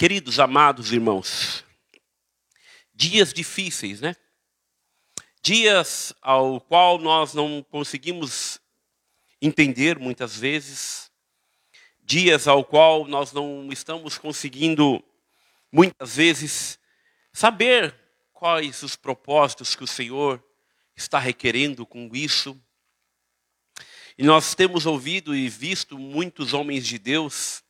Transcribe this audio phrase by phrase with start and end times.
[0.00, 1.62] Queridos, amados irmãos,
[2.94, 4.16] dias difíceis, né?
[5.42, 8.58] Dias ao qual nós não conseguimos
[9.42, 11.12] entender muitas vezes,
[12.02, 15.04] dias ao qual nós não estamos conseguindo
[15.70, 16.78] muitas vezes
[17.30, 17.94] saber
[18.32, 20.42] quais os propósitos que o Senhor
[20.96, 22.58] está requerendo com isso.
[24.16, 27.62] E nós temos ouvido e visto muitos homens de Deus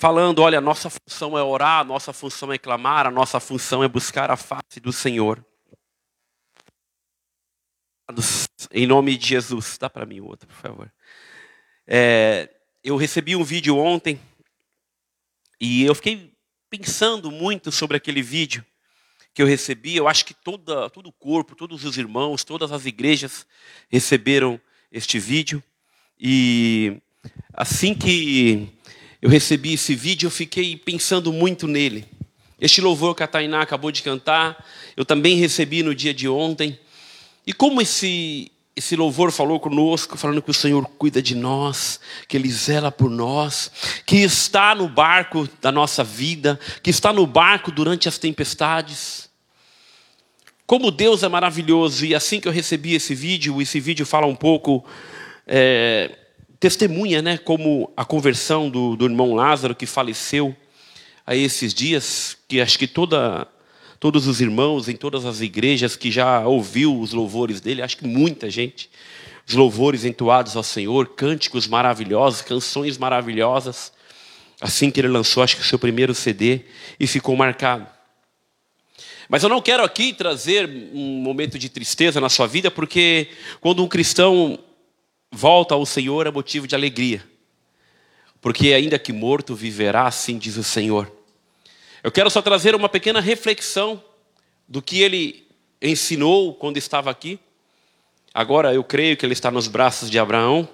[0.00, 4.30] falando: olha, nossa função é orar, nossa função é clamar, a nossa função é buscar
[4.30, 5.44] a face do Senhor.
[8.72, 10.92] Em nome de Jesus, dá para mim o outro, por favor.
[11.86, 12.48] É,
[12.82, 14.18] eu recebi um vídeo ontem
[15.60, 16.32] e eu fiquei
[16.70, 18.64] pensando muito sobre aquele vídeo
[19.34, 19.96] que eu recebi.
[19.96, 23.46] Eu acho que toda, todo o corpo, todos os irmãos, todas as igrejas
[23.88, 24.58] receberam
[24.90, 25.62] este vídeo.
[26.18, 27.00] E
[27.52, 28.79] assim que
[29.22, 32.06] eu recebi esse vídeo, eu fiquei pensando muito nele.
[32.58, 34.64] Este louvor que a Tainá acabou de cantar,
[34.96, 36.78] eu também recebi no dia de ontem.
[37.46, 42.36] E como esse, esse louvor falou conosco, falando que o Senhor cuida de nós, que
[42.36, 43.70] Ele zela por nós,
[44.06, 49.28] que está no barco da nossa vida, que está no barco durante as tempestades.
[50.66, 54.36] Como Deus é maravilhoso, e assim que eu recebi esse vídeo, esse vídeo fala um
[54.36, 54.84] pouco
[55.46, 56.19] é,
[56.60, 60.54] testemunha, né, como a conversão do, do irmão Lázaro que faleceu
[61.26, 63.48] a esses dias, que acho que toda,
[63.98, 68.06] todos os irmãos em todas as igrejas que já ouviu os louvores dele, acho que
[68.06, 68.90] muita gente,
[69.48, 73.90] os louvores entoados ao Senhor, cânticos maravilhosos, canções maravilhosas,
[74.60, 76.60] assim que ele lançou, acho que o seu primeiro CD,
[76.98, 77.86] e ficou marcado.
[79.30, 83.28] Mas eu não quero aqui trazer um momento de tristeza na sua vida, porque
[83.60, 84.58] quando um cristão
[85.30, 87.24] volta ao Senhor é motivo de alegria.
[88.40, 91.10] Porque ainda que morto viverá, assim diz o Senhor.
[92.02, 94.02] Eu quero só trazer uma pequena reflexão
[94.66, 95.46] do que ele
[95.80, 97.38] ensinou quando estava aqui.
[98.32, 100.68] Agora eu creio que ele está nos braços de Abraão,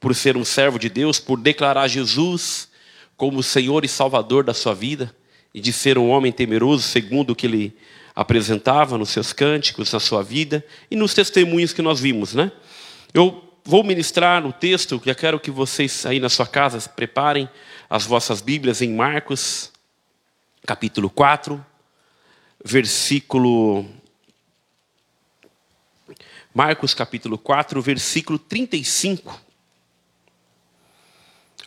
[0.00, 2.68] por ser um servo de Deus, por declarar Jesus
[3.16, 5.14] como Senhor e Salvador da sua vida
[5.54, 7.76] e de ser um homem temeroso, segundo o que ele
[8.14, 12.50] apresentava nos seus cânticos, na sua vida e nos testemunhos que nós vimos, né?
[13.14, 17.48] Eu vou ministrar no texto, já quero que vocês aí na sua casa preparem
[17.88, 19.72] as vossas Bíblias em Marcos,
[20.66, 21.64] capítulo 4,
[22.64, 23.86] versículo.
[26.54, 29.40] Marcos capítulo 4, versículo 35,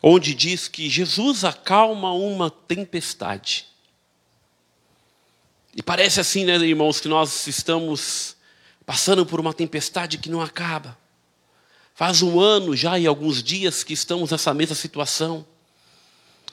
[0.01, 3.65] onde diz que Jesus acalma uma tempestade.
[5.75, 8.37] E parece assim, né, irmãos, que nós estamos
[8.85, 10.95] passando por uma tempestade que não acaba.
[11.95, 15.45] Faz um ano já e alguns dias que estamos nessa mesma situação.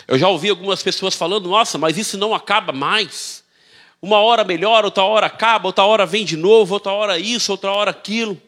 [0.06, 3.42] Eu já ouvi algumas pessoas falando: nossa, mas isso não acaba mais.
[4.00, 7.72] Uma hora melhora, outra hora acaba, outra hora vem de novo, outra hora isso, outra
[7.72, 8.41] hora aquilo.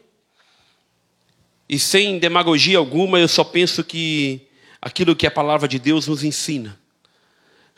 [1.67, 4.47] E sem demagogia alguma, eu só penso que
[4.81, 6.79] aquilo que a palavra de Deus nos ensina,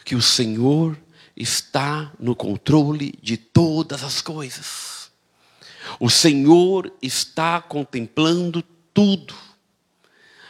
[0.06, 0.95] que o Senhor
[1.35, 5.09] está no controle de todas as coisas.
[6.00, 8.63] O Senhor está contemplando
[8.97, 9.35] tudo.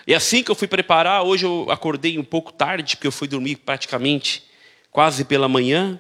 [0.08, 3.28] E assim que eu fui preparar, hoje eu acordei um pouco tarde, porque eu fui
[3.28, 4.42] dormir praticamente
[4.90, 6.00] quase pela manhã.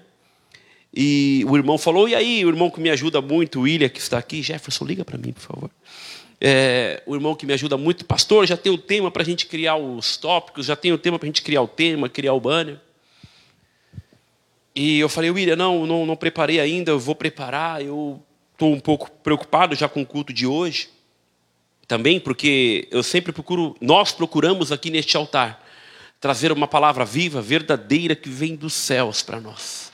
[0.95, 3.99] E o irmão falou, e aí, o irmão que me ajuda muito, o William, que
[3.99, 5.69] está aqui, Jefferson, liga para mim, por favor.
[6.39, 9.45] É, o irmão que me ajuda muito, pastor, já tem o tema para a gente
[9.45, 12.39] criar os tópicos, já tem o tema para a gente criar o tema, criar o
[12.39, 12.79] banner.
[14.73, 18.79] E eu falei, William, não, não, não preparei ainda, eu vou preparar, eu estou um
[18.79, 20.95] pouco preocupado já com o culto de hoje
[21.87, 25.65] também porque eu sempre procuro, nós procuramos aqui neste altar
[26.19, 29.91] trazer uma palavra viva, verdadeira que vem dos céus para nós.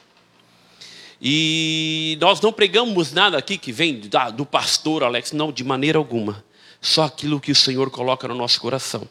[1.22, 4.02] E nós não pregamos nada aqui que vem
[4.36, 6.44] do pastor Alex, não, de maneira alguma.
[6.82, 9.08] Só aquilo que o Senhor coloca no nosso coração.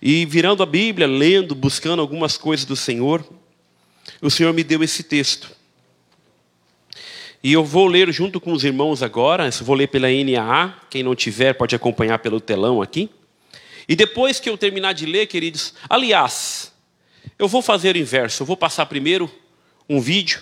[0.00, 3.24] E virando a Bíblia, lendo, buscando algumas coisas do Senhor,
[4.20, 5.50] o Senhor me deu esse texto.
[7.42, 11.14] E eu vou ler junto com os irmãos agora, vou ler pela NAA, quem não
[11.14, 13.10] tiver pode acompanhar pelo telão aqui.
[13.88, 16.72] E depois que eu terminar de ler, queridos, aliás,
[17.36, 19.30] eu vou fazer o inverso, eu vou passar primeiro
[19.88, 20.40] um vídeo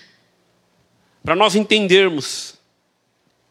[1.25, 2.55] para nós entendermos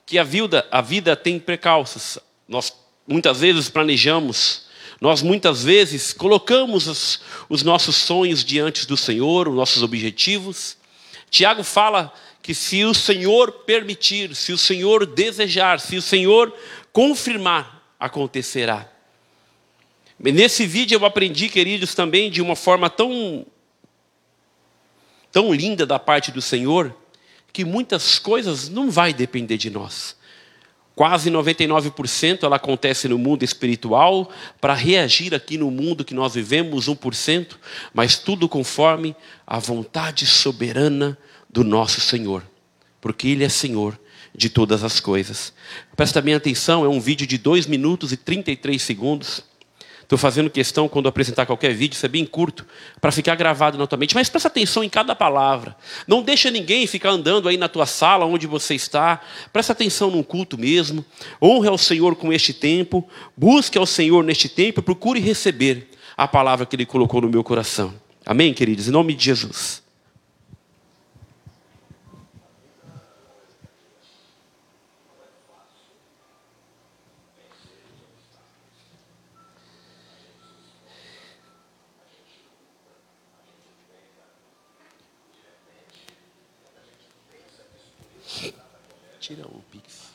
[0.06, 2.20] que a vida, a vida tem precalços.
[2.48, 2.74] Nós
[3.08, 4.68] muitas vezes planejamos,
[5.02, 10.78] nós muitas vezes colocamos os, os nossos sonhos diante do Senhor, os nossos objetivos.
[11.30, 16.54] Tiago fala que se o Senhor permitir, se o Senhor desejar, se o Senhor
[16.92, 18.90] confirmar, acontecerá.
[20.20, 23.46] Nesse vídeo eu aprendi, queridos, também de uma forma tão
[25.32, 26.96] tão linda da parte do Senhor
[27.54, 30.18] que muitas coisas não vai depender de nós.
[30.96, 36.90] Quase 99% ela acontece no mundo espiritual para reagir aqui no mundo que nós vivemos
[36.90, 37.56] 1%,
[37.94, 39.16] mas tudo conforme
[39.48, 41.18] a vontade soberana
[41.50, 42.44] do nosso Senhor,
[43.02, 44.00] porque ele é Senhor
[44.36, 45.54] de todas as coisas.
[45.96, 49.44] Presta bem atenção, é um vídeo de 2 minutos e 33 segundos.
[50.10, 52.66] Estou fazendo questão, quando apresentar qualquer vídeo, ser bem curto,
[53.00, 54.16] para ficar gravado na tua mente.
[54.16, 55.78] Mas presta atenção em cada palavra.
[56.08, 59.22] Não deixa ninguém ficar andando aí na tua sala, onde você está.
[59.54, 61.06] Presta atenção num culto mesmo.
[61.40, 63.08] Honre ao Senhor com este tempo.
[63.38, 64.82] Busque ao Senhor neste tempo.
[64.82, 67.94] Procure receber a palavra que Ele colocou no meu coração.
[68.26, 68.88] Amém, queridos?
[68.88, 69.84] Em nome de Jesus.
[89.20, 90.10] Tira o Pix.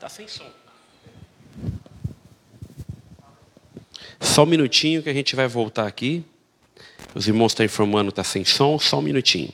[0.00, 0.48] Tá sem som.
[4.20, 6.24] Só um minutinho que a gente vai voltar aqui.
[7.14, 9.52] Os irmãos estão informando que está sem som, só um minutinho.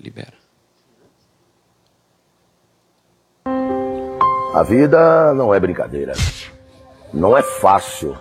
[0.00, 0.32] Libera.
[4.54, 6.14] A vida não é brincadeira.
[7.12, 8.16] Não é fácil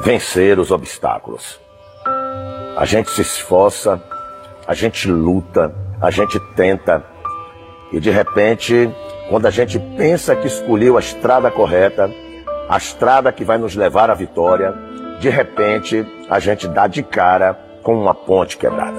[0.00, 1.60] vencer os obstáculos.
[2.76, 4.02] A gente se esforça,
[4.66, 7.04] a gente luta, a gente tenta.
[7.92, 8.90] E de repente,
[9.28, 12.10] quando a gente pensa que escolheu a estrada correta,
[12.68, 14.74] a estrada que vai nos levar à vitória,
[15.20, 18.98] de repente a gente dá de cara com uma ponte quebrada.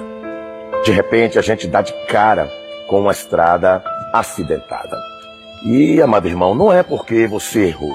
[0.86, 2.48] De repente a gente dá de cara
[2.88, 3.84] com uma estrada
[4.14, 4.96] acidentada.
[5.66, 7.94] E, amado irmão, não é porque você errou,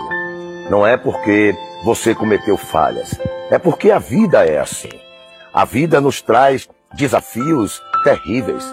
[0.69, 1.55] não é porque
[1.85, 3.19] você cometeu falhas,
[3.51, 5.08] é porque a vida é assim.
[5.53, 8.65] A vida nos traz desafios terríveis.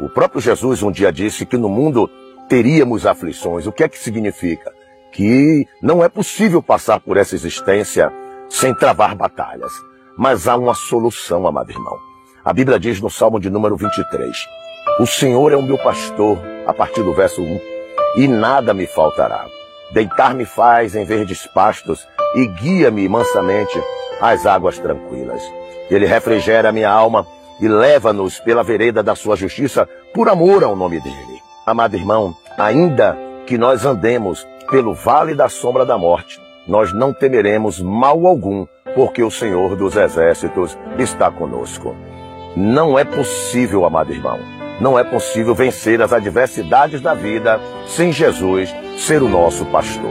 [0.00, 2.10] O próprio Jesus um dia disse que no mundo
[2.48, 3.66] teríamos aflições.
[3.66, 4.72] O que é que significa?
[5.12, 8.12] Que não é possível passar por essa existência
[8.48, 9.72] sem travar batalhas.
[10.16, 11.98] Mas há uma solução, amado irmão.
[12.44, 14.36] A Bíblia diz no Salmo de número 23:
[15.00, 17.76] O Senhor é o meu pastor, a partir do verso 1
[18.16, 19.46] e nada me faltará.
[19.92, 23.78] Deitar-me faz em verdes pastos e guia-me mansamente
[24.20, 25.42] às águas tranquilas.
[25.90, 27.26] Ele refrigera minha alma
[27.60, 31.40] e leva-nos pela vereda da sua justiça por amor ao nome dele.
[31.64, 33.16] Amado irmão, ainda
[33.46, 39.22] que nós andemos pelo vale da sombra da morte, nós não temeremos mal algum, porque
[39.22, 41.94] o Senhor dos exércitos está conosco.
[42.56, 44.38] Não é possível, amado irmão,
[44.80, 50.10] não é possível vencer as adversidades da vida sem Jesus ser o nosso pastor.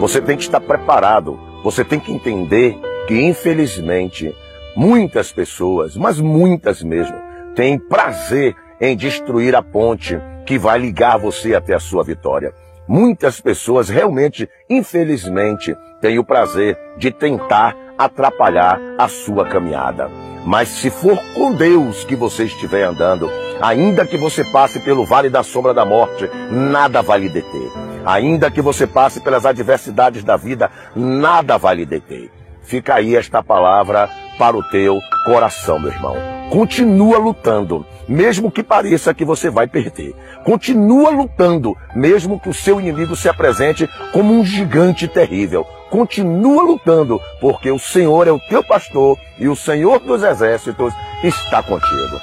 [0.00, 4.34] Você tem que estar preparado, você tem que entender que, infelizmente,
[4.76, 7.16] muitas pessoas, mas muitas mesmo,
[7.54, 12.52] têm prazer em destruir a ponte que vai ligar você até a sua vitória.
[12.86, 20.08] Muitas pessoas realmente, infelizmente, têm o prazer de tentar atrapalhar a sua caminhada.
[20.44, 23.28] Mas se for com Deus que você estiver andando,
[23.60, 27.72] ainda que você passe pelo vale da sombra da morte, nada vai lhe deter.
[28.04, 32.35] Ainda que você passe pelas adversidades da vida, nada vai lhe deter.
[32.66, 36.16] Fica aí esta palavra para o teu coração, meu irmão.
[36.50, 40.14] Continua lutando, mesmo que pareça que você vai perder.
[40.44, 45.64] Continua lutando, mesmo que o seu inimigo se apresente como um gigante terrível.
[45.90, 50.92] Continua lutando, porque o Senhor é o teu pastor e o Senhor dos exércitos
[51.22, 52.20] está contigo.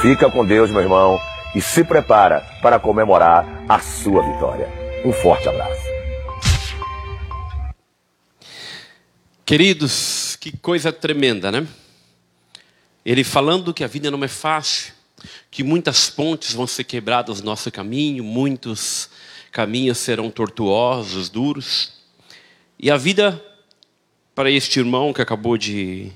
[0.00, 1.18] Fica com Deus, meu irmão,
[1.54, 4.68] e se prepara para comemorar a sua vitória.
[5.04, 5.99] Um forte abraço.
[9.44, 11.66] Queridos, que coisa tremenda, né?
[13.04, 14.92] Ele falando que a vida não é fácil,
[15.50, 19.10] que muitas pontes vão ser quebradas no nosso caminho, muitos
[19.50, 21.92] caminhos serão tortuosos, duros.
[22.78, 23.44] E a vida
[24.34, 26.12] para este irmão que acabou de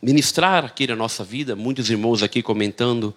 [0.00, 3.14] ministrar aqui na nossa vida, muitos irmãos aqui comentando,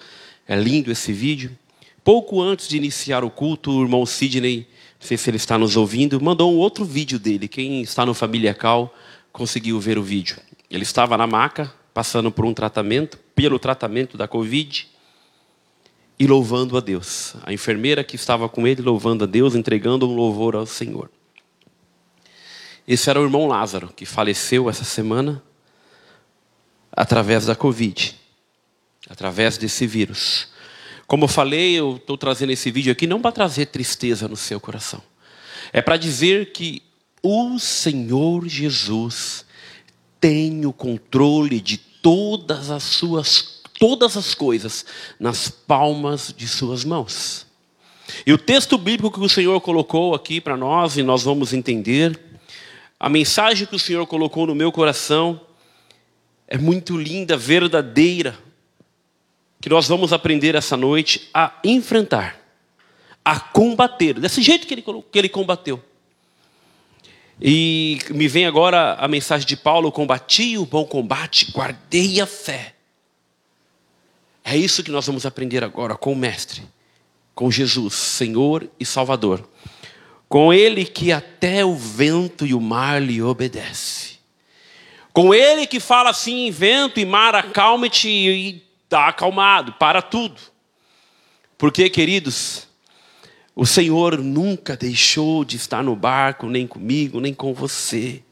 [0.47, 1.57] é lindo esse vídeo.
[2.03, 4.67] Pouco antes de iniciar o culto, o irmão Sidney,
[4.99, 7.47] não sei se ele está nos ouvindo, mandou um outro vídeo dele.
[7.47, 8.93] Quem está no Família Cal
[9.31, 10.37] conseguiu ver o vídeo.
[10.69, 14.89] Ele estava na maca, passando por um tratamento, pelo tratamento da Covid,
[16.19, 17.33] e louvando a Deus.
[17.43, 21.09] A enfermeira que estava com ele louvando a Deus, entregando um louvor ao Senhor.
[22.85, 25.41] Esse era o irmão Lázaro, que faleceu essa semana
[26.91, 28.15] através da Covid,
[29.09, 30.49] através desse vírus.
[31.09, 34.59] Como eu falei, eu estou trazendo esse vídeo aqui não para trazer tristeza no seu
[34.59, 35.01] coração,
[35.73, 36.83] é para dizer que
[37.23, 39.43] o Senhor Jesus
[40.21, 44.85] tem o controle de todas as suas todas as coisas
[45.19, 47.47] nas palmas de suas mãos.
[48.23, 52.19] E o texto bíblico que o Senhor colocou aqui para nós e nós vamos entender,
[52.99, 55.41] a mensagem que o Senhor colocou no meu coração
[56.47, 58.37] é muito linda, verdadeira,
[59.61, 62.39] que nós vamos aprender essa noite a enfrentar,
[63.23, 65.83] a combater, desse jeito que ele, que ele combateu.
[67.41, 72.75] E me vem agora a mensagem de Paulo: combati o bom combate, guardei a fé.
[74.43, 76.63] É isso que nós vamos aprender agora com o Mestre,
[77.35, 79.47] com Jesus, Senhor e Salvador.
[80.27, 84.19] Com Ele que até o vento e o mar lhe obedece.
[85.11, 90.41] Com Ele que fala assim: vento e mar, acalme-te e está acalmado, para tudo.
[91.59, 92.67] Porque, queridos,
[93.55, 98.23] o Senhor nunca deixou de estar no barco, nem comigo, nem com você.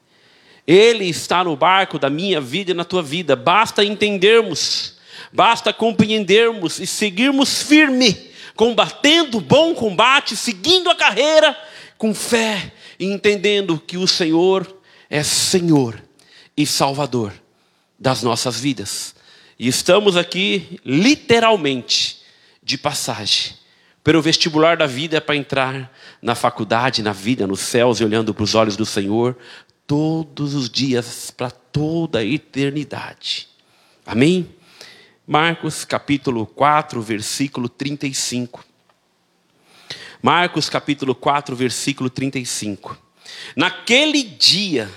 [0.66, 3.36] Ele está no barco da minha vida e na tua vida.
[3.36, 4.98] Basta entendermos,
[5.32, 11.56] basta compreendermos e seguirmos firme, combatendo o bom combate, seguindo a carreira
[12.00, 14.76] com fé e entendendo que o Senhor
[15.08, 16.02] é Senhor
[16.56, 17.32] e Salvador
[18.00, 19.17] das nossas vidas.
[19.60, 22.22] E estamos aqui literalmente
[22.62, 23.56] de passagem.
[24.04, 28.34] Pelo vestibular da vida é para entrar na faculdade, na vida, nos céus e olhando
[28.34, 29.38] para os olhos do Senhor
[29.86, 33.48] todos os dias para toda a eternidade.
[34.06, 34.48] Amém?
[35.26, 38.64] Marcos capítulo 4, versículo 35.
[40.22, 42.98] Marcos capítulo 4, versículo 35.
[43.56, 44.90] Naquele dia,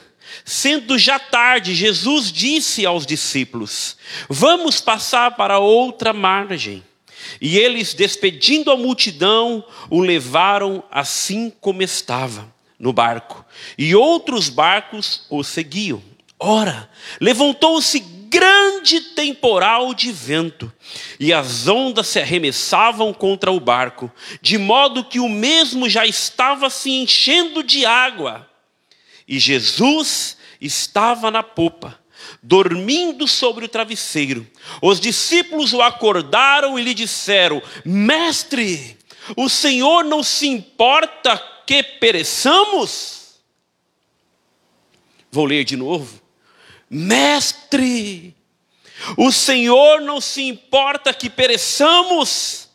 [0.44, 3.96] Sendo já tarde, Jesus disse aos discípulos:
[4.28, 6.82] Vamos passar para outra margem.
[7.40, 13.44] E eles, despedindo a multidão, o levaram assim como estava, no barco.
[13.76, 16.02] E outros barcos o seguiam.
[16.38, 16.88] Ora,
[17.20, 20.72] levantou-se grande temporal de vento,
[21.18, 24.10] e as ondas se arremessavam contra o barco,
[24.40, 28.49] de modo que o mesmo já estava se enchendo de água.
[29.30, 31.96] E Jesus estava na popa,
[32.42, 34.44] dormindo sobre o travesseiro.
[34.82, 38.99] Os discípulos o acordaram e lhe disseram: Mestre,
[39.37, 43.37] o Senhor não se importa que pereçamos?
[45.30, 46.20] Vou ler de novo.
[46.90, 48.34] Mestre,
[49.16, 52.68] o Senhor não se importa que pereçamos?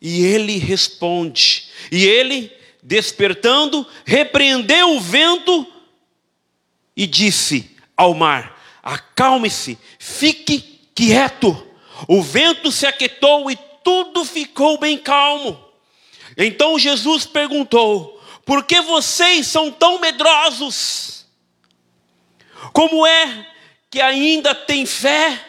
[0.00, 2.50] E ele responde, e ele,
[2.82, 5.71] despertando, repreendeu o vento
[6.96, 11.66] e disse ao mar: Acalme-se, fique quieto.
[12.08, 15.62] O vento se aquietou e tudo ficou bem calmo.
[16.36, 21.26] Então Jesus perguntou: Por que vocês são tão medrosos?
[22.72, 23.46] Como é
[23.90, 25.48] que ainda têm fé?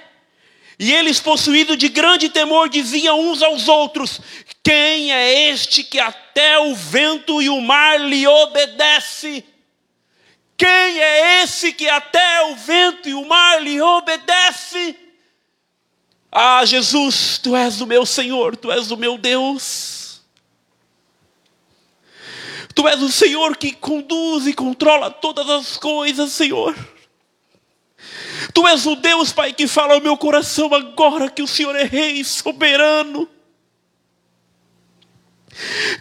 [0.79, 4.19] E eles, possuídos de grande temor, diziam uns aos outros:
[4.63, 9.45] Quem é este que até o vento e o mar lhe obedece?
[10.63, 14.95] Quem é esse que até o vento e o mar lhe obedece?
[16.31, 20.21] Ah, Jesus, tu és o meu Senhor, tu és o meu Deus.
[22.73, 26.73] Tu és o Senhor que conduz e controla todas as coisas, Senhor.
[28.53, 31.83] Tu és o Deus, Pai, que fala ao meu coração agora que o Senhor é
[31.83, 33.27] Rei soberano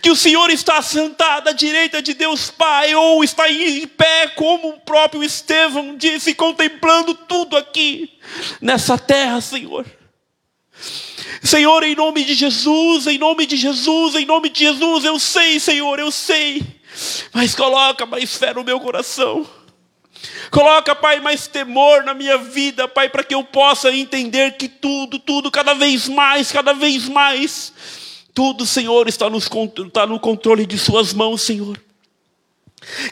[0.00, 4.70] que o Senhor está sentado à direita de Deus Pai, ou está em pé, como
[4.70, 8.10] o próprio Estevão disse, contemplando tudo aqui,
[8.60, 9.86] nessa terra, Senhor.
[11.42, 15.58] Senhor, em nome de Jesus, em nome de Jesus, em nome de Jesus, eu sei,
[15.58, 16.62] Senhor, eu sei,
[17.32, 19.46] mas coloca mais fé no meu coração.
[20.50, 25.18] Coloca, Pai, mais temor na minha vida, Pai, para que eu possa entender que tudo,
[25.18, 27.72] tudo, cada vez mais, cada vez mais,
[28.34, 29.48] tudo, Senhor, está, nos,
[29.86, 31.82] está no controle de Suas mãos, Senhor.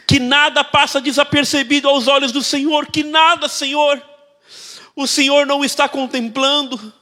[0.05, 4.01] Que nada passa desapercebido aos olhos do Senhor, que nada, Senhor,
[4.95, 6.93] o Senhor não está contemplando.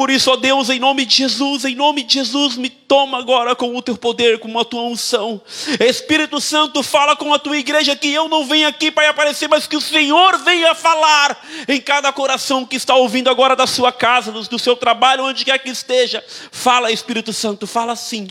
[0.00, 3.54] Por isso, ó Deus, em nome de Jesus, em nome de Jesus, me toma agora
[3.54, 5.42] com o teu poder, com a tua unção.
[5.78, 9.66] Espírito Santo, fala com a tua igreja que eu não venho aqui para aparecer, mas
[9.66, 14.32] que o Senhor venha falar em cada coração que está ouvindo agora da sua casa,
[14.32, 16.24] do, seu trabalho, onde quer que esteja.
[16.50, 18.26] Fala, Espírito Santo, fala sim.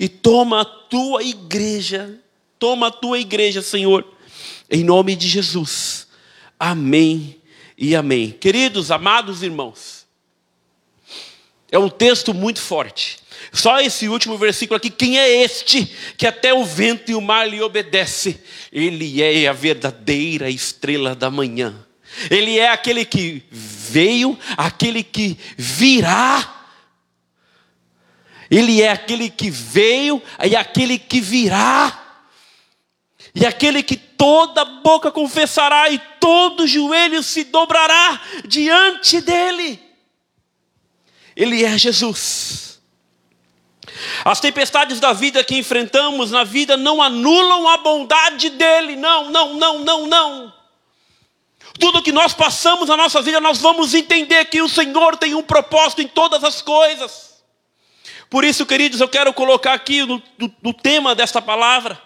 [0.00, 2.18] E toma a tua igreja,
[2.58, 4.02] toma a tua igreja, Senhor,
[4.70, 6.06] em nome de Jesus.
[6.58, 7.36] Amém
[7.76, 8.30] e amém.
[8.30, 10.05] Queridos, amados irmãos,
[11.70, 13.18] é um texto muito forte.
[13.52, 15.84] Só esse último versículo aqui, quem é este
[16.16, 18.40] que até o vento e o mar lhe obedece?
[18.72, 21.74] Ele é a verdadeira estrela da manhã.
[22.30, 26.54] Ele é aquele que veio, aquele que virá.
[28.50, 32.02] Ele é aquele que veio e aquele que virá.
[33.34, 39.85] E aquele que toda boca confessará e todo joelho se dobrará diante dele.
[41.36, 42.80] Ele é Jesus.
[44.24, 48.96] As tempestades da vida que enfrentamos na vida não anulam a bondade dele.
[48.96, 50.54] Não, não, não, não, não.
[51.78, 55.42] Tudo que nós passamos na nossa vida, nós vamos entender que o Senhor tem um
[55.42, 57.42] propósito em todas as coisas.
[58.30, 62.00] Por isso, queridos, eu quero colocar aqui no, no, no tema desta palavra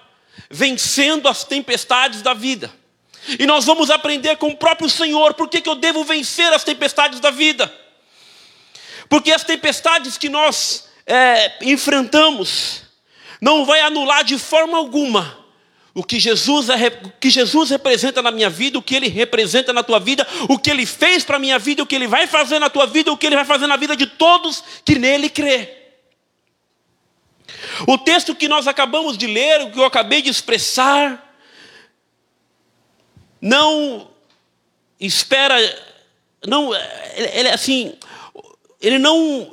[0.50, 2.72] vencendo as tempestades da vida.
[3.38, 7.20] E nós vamos aprender com o próprio Senhor por que, eu devo vencer as tempestades
[7.20, 7.72] da vida.
[9.10, 12.82] Porque as tempestades que nós é, enfrentamos
[13.40, 15.40] não vai anular de forma alguma
[15.92, 19.72] o que, Jesus é, o que Jesus representa na minha vida, o que Ele representa
[19.72, 22.28] na tua vida, o que Ele fez para a minha vida, o que Ele vai
[22.28, 25.28] fazer na tua vida, o que Ele vai fazer na vida de todos que nele
[25.28, 25.76] crê.
[27.88, 31.36] O texto que nós acabamos de ler, o que eu acabei de expressar,
[33.40, 34.08] não
[35.00, 35.56] espera,
[36.46, 36.72] não,
[37.16, 37.94] ele, assim,
[38.80, 39.52] ele não,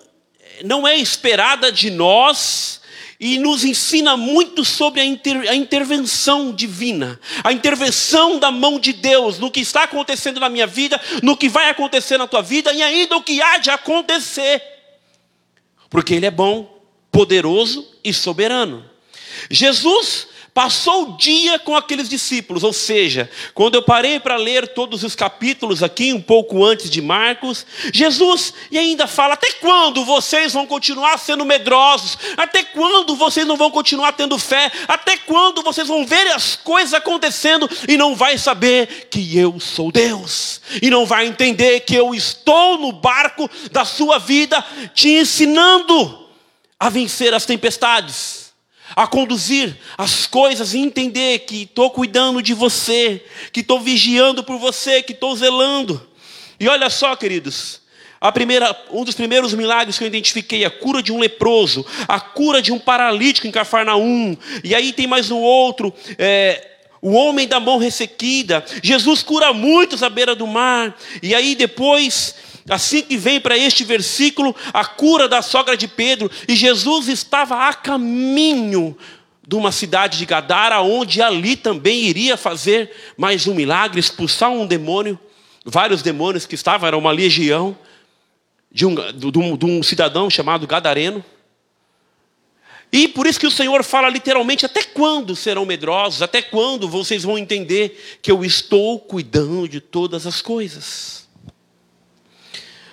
[0.63, 2.81] não é esperada de nós
[3.19, 8.93] e nos ensina muito sobre a, inter, a, intervenção divina, a intervenção da mão de
[8.93, 12.71] Deus no que está acontecendo na minha vida, no que vai acontecer na tua vida
[12.73, 14.61] e ainda o que há de acontecer,
[15.89, 16.79] porque Ele é bom
[17.11, 18.87] poderoso e soberano.
[19.49, 20.26] Jesus
[20.57, 25.13] passou o dia com aqueles discípulos, ou seja, quando eu parei para ler todos os
[25.13, 30.65] capítulos aqui, um pouco antes de Marcos, Jesus e ainda fala: até quando vocês vão
[30.65, 32.17] continuar sendo medrosos?
[32.35, 34.71] Até quando vocês não vão continuar tendo fé?
[34.87, 39.91] Até quando vocês vão ver as coisas acontecendo e não vai saber que eu sou
[39.91, 40.59] Deus?
[40.81, 46.25] E não vai entender que eu estou no barco da sua vida te ensinando
[46.79, 48.46] a vencer as tempestades,
[48.95, 54.57] a conduzir as coisas e entender que estou cuidando de você, que estou vigiando por
[54.57, 56.01] você, que estou zelando.
[56.59, 57.81] E olha só, queridos,
[58.33, 62.61] Primeira, um dos primeiros milagres que eu identifiquei, a cura de um leproso, a cura
[62.61, 67.59] de um paralítico em Cafarnaum, e aí tem mais um outro, é, o homem da
[67.59, 68.65] mão ressequida.
[68.81, 72.35] Jesus cura muitos à beira do mar, e aí depois
[72.69, 77.67] Assim que vem para este versículo a cura da sogra de Pedro, e Jesus estava
[77.67, 78.97] a caminho
[79.47, 84.67] de uma cidade de Gadara, onde ali também iria fazer mais um milagre, expulsar um
[84.67, 85.17] demônio,
[85.63, 87.77] vários demônios que estavam, era uma legião,
[88.69, 91.23] de um, de um, de um cidadão chamado Gadareno.
[92.91, 96.21] E por isso que o Senhor fala literalmente: até quando serão medrosos?
[96.21, 101.26] Até quando vocês vão entender que eu estou cuidando de todas as coisas?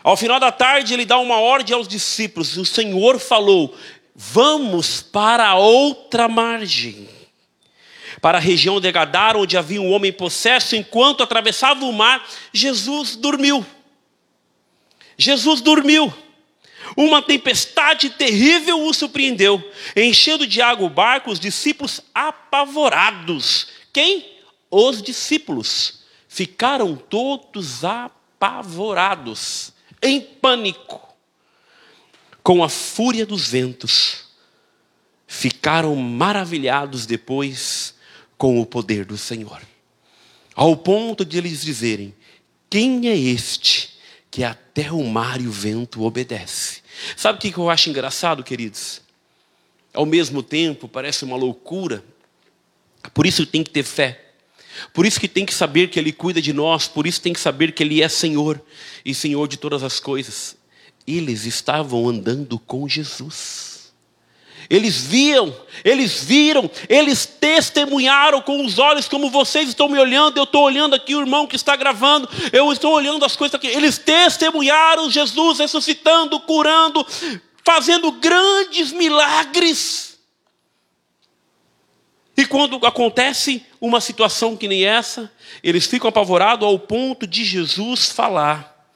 [0.04, 2.58] Ao final da tarde, ele dá uma ordem aos discípulos.
[2.58, 3.74] O Senhor falou:
[4.14, 7.08] Vamos para outra margem,
[8.20, 10.76] para a região de Gadara, onde havia um homem possesso.
[10.76, 13.64] Enquanto atravessava o mar, Jesus dormiu.
[15.16, 16.12] Jesus dormiu.
[16.94, 23.68] Uma tempestade terrível o surpreendeu, enchendo de água o barco, os discípulos apavorados.
[23.90, 24.22] Quem?
[24.70, 26.04] Os discípulos.
[26.28, 29.72] Ficaram todos apavorados
[30.04, 31.00] em pânico,
[32.42, 34.24] com a fúria dos ventos,
[35.26, 37.94] ficaram maravilhados depois
[38.36, 39.62] com o poder do Senhor,
[40.54, 42.14] ao ponto de eles dizerem:
[42.68, 43.94] Quem é este
[44.30, 46.82] que até o mar e o vento obedece?
[47.16, 49.00] Sabe o que eu acho engraçado, queridos?
[49.94, 52.04] Ao mesmo tempo, parece uma loucura,
[53.14, 54.23] por isso tem que ter fé.
[54.92, 57.40] Por isso que tem que saber que Ele cuida de nós, por isso tem que
[57.40, 58.60] saber que Ele é Senhor
[59.04, 60.56] e Senhor de todas as coisas.
[61.06, 63.74] Eles estavam andando com Jesus.
[64.70, 70.44] Eles viam, eles viram, eles testemunharam com os olhos, como vocês estão me olhando, eu
[70.44, 73.66] estou olhando aqui o irmão que está gravando, eu estou olhando as coisas aqui.
[73.66, 77.06] Eles testemunharam Jesus ressuscitando, curando,
[77.62, 80.13] fazendo grandes milagres.
[82.36, 85.30] E quando acontece uma situação que nem essa,
[85.62, 88.90] eles ficam apavorados ao ponto de Jesus falar: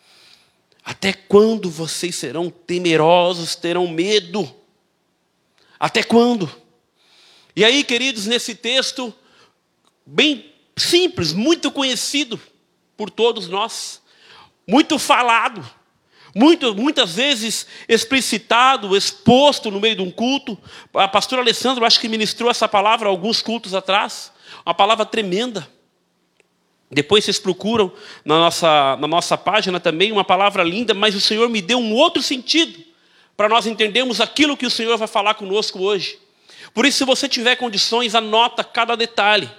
[0.85, 4.53] Até quando vocês serão temerosos, terão medo?
[5.79, 6.51] Até quando?
[7.55, 9.15] E aí, queridos, nesse texto,
[10.05, 12.41] bem simples, muito conhecido
[12.97, 14.03] por todos nós,
[14.67, 15.69] muito falado,
[16.35, 20.59] muito, muitas vezes explicitado, exposto no meio de um culto.
[20.95, 24.33] A pastora Alessandra, acho que ministrou essa palavra alguns cultos atrás,
[24.65, 25.69] uma palavra tremenda.
[26.91, 27.93] Depois vocês procuram
[28.25, 31.93] na nossa, na nossa página também uma palavra linda, mas o Senhor me deu um
[31.95, 32.83] outro sentido
[33.37, 36.19] para nós entendermos aquilo que o Senhor vai falar conosco hoje.
[36.73, 39.51] Por isso, se você tiver condições, anota cada detalhe.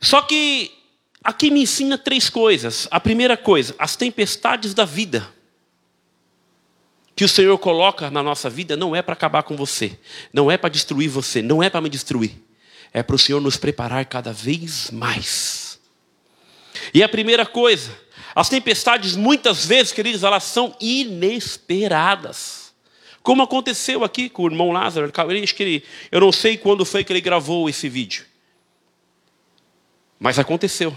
[0.00, 0.72] Só que
[1.22, 2.86] aqui me ensina três coisas.
[2.90, 5.35] A primeira coisa, as tempestades da vida
[7.16, 9.98] que o Senhor coloca na nossa vida não é para acabar com você,
[10.30, 12.32] não é para destruir você, não é para me destruir.
[12.92, 15.80] É para o Senhor nos preparar cada vez mais.
[16.92, 17.90] E a primeira coisa,
[18.34, 22.74] as tempestades muitas vezes, queridos, elas são inesperadas.
[23.22, 25.10] Como aconteceu aqui com o irmão Lázaro,
[25.58, 28.26] ele, eu não sei quando foi que ele gravou esse vídeo.
[30.18, 30.94] Mas aconteceu.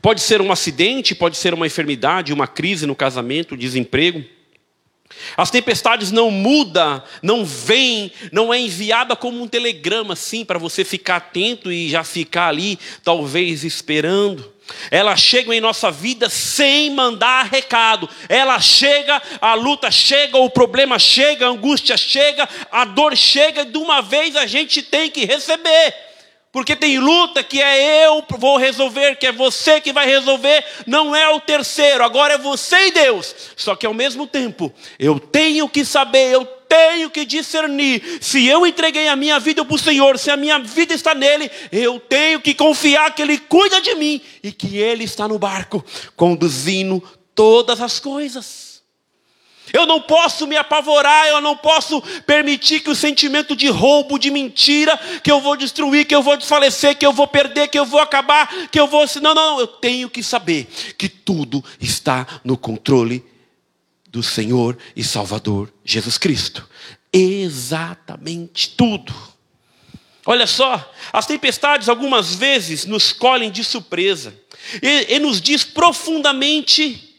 [0.00, 4.33] Pode ser um acidente, pode ser uma enfermidade, uma crise no casamento, desemprego.
[5.36, 10.84] As tempestades não mudam, não vêm, não é enviada como um telegrama assim para você
[10.84, 14.52] ficar atento e já ficar ali, talvez esperando.
[14.90, 18.08] Ela chega em nossa vida sem mandar recado.
[18.28, 23.66] Ela chega, a luta chega, o problema chega, a angústia chega, a dor chega, e
[23.66, 26.13] de uma vez a gente tem que receber.
[26.54, 31.14] Porque tem luta que é eu vou resolver, que é você que vai resolver, não
[31.14, 33.34] é o terceiro, agora é você e Deus.
[33.56, 38.20] Só que ao mesmo tempo, eu tenho que saber, eu tenho que discernir.
[38.20, 41.50] Se eu entreguei a minha vida para o Senhor, se a minha vida está nele,
[41.72, 45.84] eu tenho que confiar que Ele cuida de mim e que Ele está no barco,
[46.14, 47.02] conduzindo
[47.34, 48.73] todas as coisas.
[49.72, 54.30] Eu não posso me apavorar, eu não posso permitir que o sentimento de roubo, de
[54.30, 57.86] mentira, que eu vou destruir, que eu vou desfalecer, que eu vou perder, que eu
[57.86, 59.04] vou acabar, que eu vou.
[59.22, 60.66] Não, não, eu tenho que saber
[60.98, 63.24] que tudo está no controle
[64.08, 66.68] do Senhor e Salvador Jesus Cristo.
[67.12, 69.12] Exatamente tudo.
[70.26, 74.34] Olha só, as tempestades algumas vezes nos colhem de surpresa
[74.82, 77.13] e, e nos diz profundamente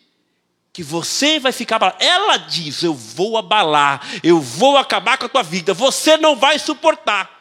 [0.75, 2.03] que você vai ficar abalado.
[2.03, 6.59] Ela diz: Eu vou abalar, eu vou acabar com a tua vida, você não vai
[6.59, 7.33] suportar.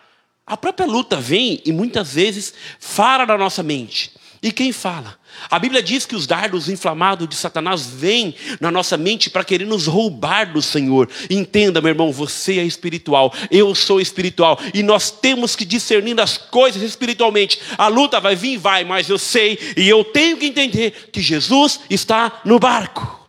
[0.46, 4.12] A própria luta vem e muitas vezes fala na nossa mente.
[4.40, 5.18] E quem fala?
[5.50, 9.66] A Bíblia diz que os dardos inflamados de Satanás vêm na nossa mente para querer
[9.66, 11.10] nos roubar do Senhor.
[11.28, 16.38] Entenda, meu irmão, você é espiritual, eu sou espiritual, e nós temos que discernir as
[16.38, 17.58] coisas espiritualmente.
[17.76, 21.80] A luta vai vir, vai, mas eu sei e eu tenho que entender que Jesus
[21.90, 23.23] está no barco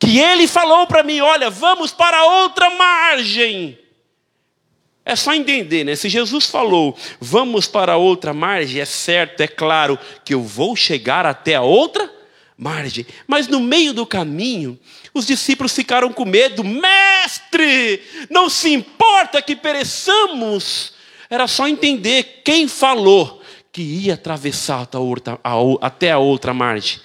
[0.00, 3.78] que ele falou para mim: olha, vamos para outra margem.
[5.04, 5.94] É só entender, né?
[5.94, 11.26] Se Jesus falou, vamos para outra margem, é certo, é claro que eu vou chegar
[11.26, 12.10] até a outra
[12.56, 13.06] margem.
[13.26, 14.78] Mas no meio do caminho,
[15.12, 20.94] os discípulos ficaram com medo: mestre, não se importa que pereçamos.
[21.28, 24.88] Era só entender quem falou que ia atravessar
[25.80, 27.00] até a outra margem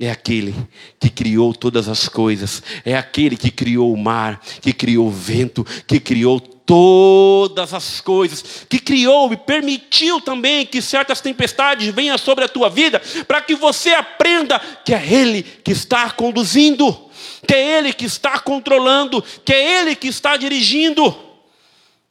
[0.00, 0.54] é aquele
[0.98, 5.62] que criou todas as coisas, é aquele que criou o mar, que criou o vento,
[5.86, 12.44] que criou todas as coisas, que criou e permitiu também que certas tempestades venham sobre
[12.44, 17.10] a tua vida, para que você aprenda que é Ele que está conduzindo,
[17.46, 21.14] que é Ele que está controlando, que é Ele que está dirigindo.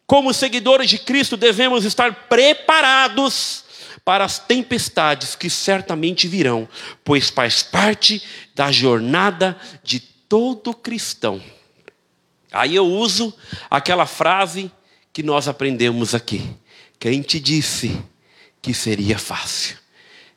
[0.06, 3.64] Como seguidores de Cristo, devemos estar preparados
[4.10, 6.68] para as tempestades que certamente virão,
[7.04, 8.24] pois faz parte
[8.56, 11.40] da jornada de todo cristão.
[12.52, 13.32] Aí eu uso
[13.70, 14.72] aquela frase
[15.14, 16.44] que nós aprendemos aqui.
[17.00, 18.02] Quem te disse
[18.60, 19.78] que seria fácil?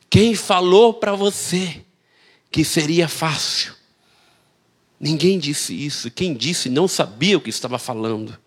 [0.07, 1.83] Quem falou para você
[2.51, 3.73] que seria fácil?
[4.99, 6.11] Ninguém disse isso.
[6.11, 8.37] Quem disse não sabia o que estava falando.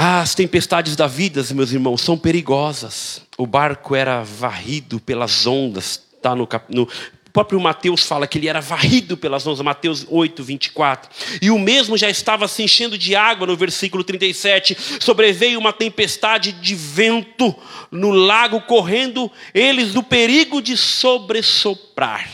[0.00, 3.20] As tempestades da vida, meus irmãos, são perigosas.
[3.36, 8.46] O barco era varrido pelas ondas, tá no, no o próprio Mateus fala que ele
[8.46, 11.10] era varrido pelas ondas, Mateus 8, 24.
[11.42, 14.76] E o mesmo já estava se enchendo de água no versículo 37.
[15.00, 17.52] Sobreveio uma tempestade de vento
[17.90, 22.30] no lago, correndo eles do perigo de sobressoprar.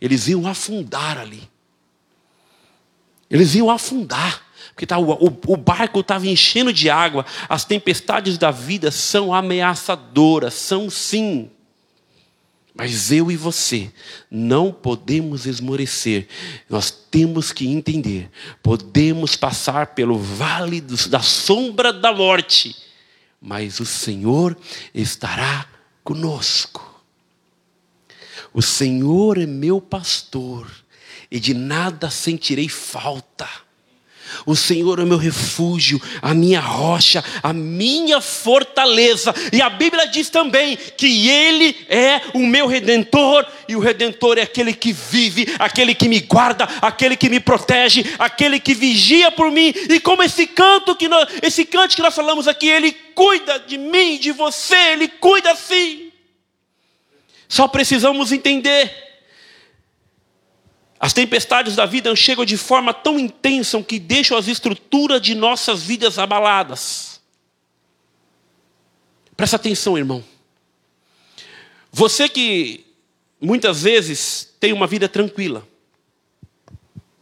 [0.00, 1.42] Eles iam afundar ali.
[3.30, 7.26] Eles iam afundar porque tá, o, o, barco estava enchendo de água.
[7.48, 11.50] As tempestades da vida são ameaçadoras, são sim.
[12.74, 13.92] Mas eu e você
[14.30, 16.26] não podemos esmorecer,
[16.70, 18.30] nós temos que entender.
[18.62, 22.74] Podemos passar pelo vale da sombra da morte,
[23.38, 24.56] mas o Senhor
[24.94, 25.66] estará
[26.02, 27.04] conosco.
[28.54, 30.70] O Senhor é meu pastor,
[31.30, 33.48] e de nada sentirei falta.
[34.44, 39.34] O Senhor é o meu refúgio, a minha rocha, a minha fortaleza.
[39.52, 44.42] E a Bíblia diz também que Ele é o meu redentor, e o redentor é
[44.42, 49.50] aquele que vive, aquele que me guarda, aquele que me protege, aquele que vigia por
[49.50, 49.72] mim.
[49.88, 53.78] E como esse canto que nós, esse canto que nós falamos aqui, Ele cuida de
[53.78, 56.10] mim, de você, Ele cuida sim.
[57.48, 59.11] Só precisamos entender
[61.02, 65.82] as tempestades da vida chegam de forma tão intensa que deixam as estruturas de nossas
[65.82, 67.20] vidas abaladas.
[69.36, 70.24] Presta atenção, irmão.
[71.90, 72.86] Você que
[73.40, 75.66] muitas vezes tem uma vida tranquila,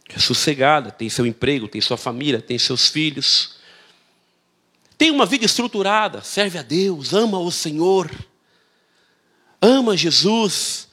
[0.09, 3.55] é sossegada, tem seu emprego, tem sua família, tem seus filhos,
[4.95, 8.11] tem uma vida estruturada, serve a Deus, ama o Senhor,
[9.59, 10.87] ama Jesus,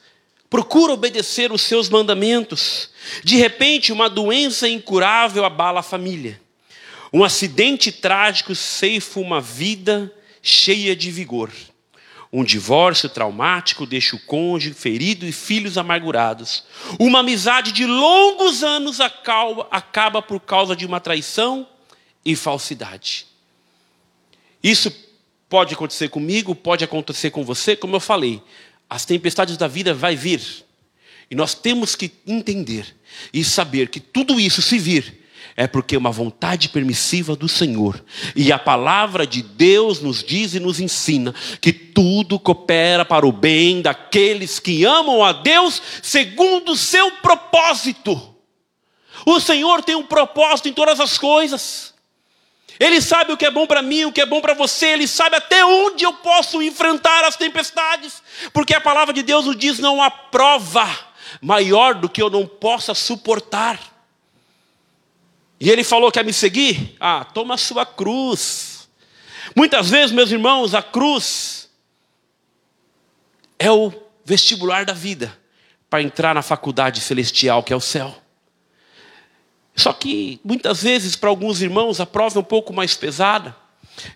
[0.49, 2.89] procura obedecer os seus mandamentos.
[3.23, 6.41] De repente, uma doença incurável abala a família.
[7.13, 11.51] Um acidente trágico ceifa uma vida cheia de vigor.
[12.31, 16.63] Um divórcio traumático deixa o cônjuge ferido e filhos amargurados.
[16.99, 21.67] Uma amizade de longos anos acaba por causa de uma traição
[22.23, 23.25] e falsidade.
[24.63, 24.93] Isso
[25.49, 28.41] pode acontecer comigo, pode acontecer com você, como eu falei.
[28.89, 30.41] As tempestades da vida vai vir.
[31.29, 32.95] E nós temos que entender
[33.31, 35.19] e saber que tudo isso se vir
[35.55, 38.03] é porque é uma vontade permissiva do Senhor.
[38.35, 43.31] E a palavra de Deus nos diz e nos ensina que tudo coopera para o
[43.31, 48.35] bem daqueles que amam a Deus segundo o seu propósito.
[49.25, 51.93] O Senhor tem um propósito em todas as coisas.
[52.79, 55.05] Ele sabe o que é bom para mim, o que é bom para você, ele
[55.05, 59.79] sabe até onde eu posso enfrentar as tempestades, porque a palavra de Deus nos diz:
[59.79, 60.87] não há prova
[61.41, 63.79] maior do que eu não possa suportar.
[65.59, 66.95] E ele falou: quer me seguir?
[66.99, 68.87] Ah, toma a sua cruz.
[69.53, 71.69] Muitas vezes, meus irmãos, a cruz
[73.57, 73.91] é o
[74.23, 75.37] vestibular da vida
[75.89, 78.15] para entrar na faculdade celestial que é o céu.
[79.79, 83.55] Só que muitas vezes, para alguns irmãos, a prova é um pouco mais pesada,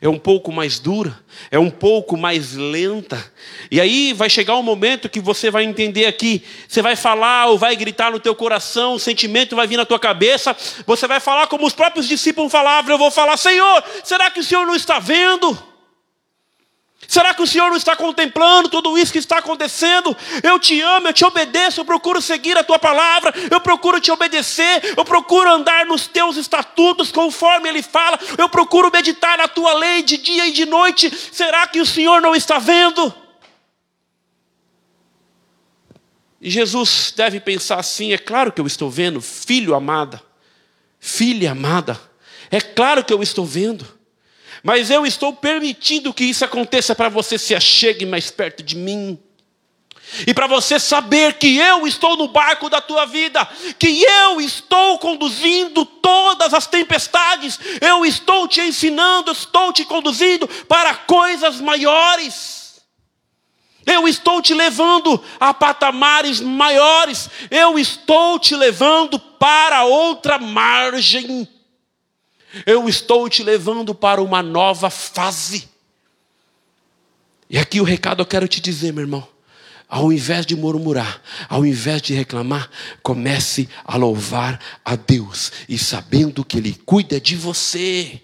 [0.01, 1.17] é um pouco mais dura,
[1.49, 3.31] é um pouco mais lenta.
[3.71, 7.57] E aí vai chegar um momento que você vai entender aqui, você vai falar ou
[7.57, 10.53] vai gritar no teu coração, o sentimento vai vir na tua cabeça,
[10.85, 14.43] você vai falar como os próprios discípulos falavam, eu vou falar: "Senhor, será que o
[14.43, 15.72] Senhor não está vendo?"
[17.07, 20.15] Será que o Senhor não está contemplando tudo isso que está acontecendo?
[20.41, 24.11] Eu te amo, eu te obedeço, eu procuro seguir a tua palavra, eu procuro te
[24.11, 29.73] obedecer, eu procuro andar nos teus estatutos conforme Ele fala, eu procuro meditar na tua
[29.73, 31.11] lei de dia e de noite.
[31.31, 33.13] Será que o Senhor não está vendo?
[36.43, 40.21] E Jesus deve pensar assim: é claro que eu estou vendo, filho amada,
[40.99, 41.99] filha amada,
[42.51, 44.02] é claro que eu estou vendo.
[44.63, 49.19] Mas eu estou permitindo que isso aconteça para você se achegue mais perto de mim.
[50.27, 53.45] E para você saber que eu estou no barco da tua vida,
[53.77, 60.93] que eu estou conduzindo todas as tempestades, eu estou te ensinando, estou te conduzindo para
[60.93, 62.81] coisas maiores.
[63.85, 71.47] Eu estou te levando a patamares maiores, eu estou te levando para outra margem.
[72.65, 75.69] Eu estou te levando para uma nova fase.
[77.49, 79.27] E aqui o recado eu quero te dizer, meu irmão.
[79.87, 82.69] Ao invés de murmurar, ao invés de reclamar,
[83.03, 88.19] comece a louvar a Deus e sabendo que Ele cuida de você.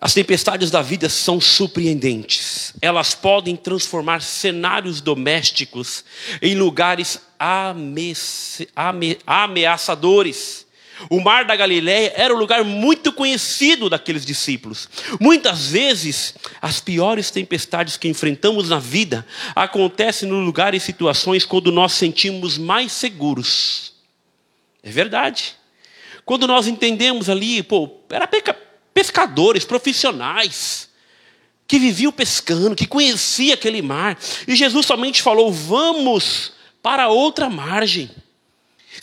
[0.00, 2.74] As tempestades da vida são surpreendentes.
[2.82, 6.04] Elas podem transformar cenários domésticos
[6.42, 7.20] em lugares
[9.26, 10.65] ameaçadores.
[11.10, 14.88] O mar da Galiléia era um lugar muito conhecido daqueles discípulos.
[15.20, 21.70] Muitas vezes, as piores tempestades que enfrentamos na vida acontecem no lugar e situações quando
[21.70, 23.92] nós sentimos mais seguros.
[24.82, 25.54] É verdade.
[26.24, 28.28] Quando nós entendemos ali, pô, era
[28.92, 30.88] pescadores profissionais
[31.68, 34.18] que viviam pescando, que conheciam aquele mar.
[34.46, 38.10] E Jesus somente falou: "Vamos para outra margem".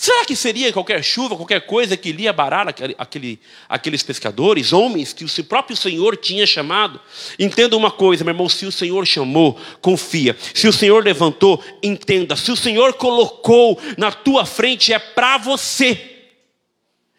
[0.03, 3.39] Será que seria qualquer chuva, qualquer coisa que iria barar aquele, aquele,
[3.69, 6.99] aqueles pescadores, homens que o próprio Senhor tinha chamado?
[7.39, 10.35] Entenda uma coisa, meu irmão: se o Senhor chamou, confia.
[10.53, 12.35] Se o Senhor levantou, entenda.
[12.35, 15.97] Se o Senhor colocou na tua frente, é para você.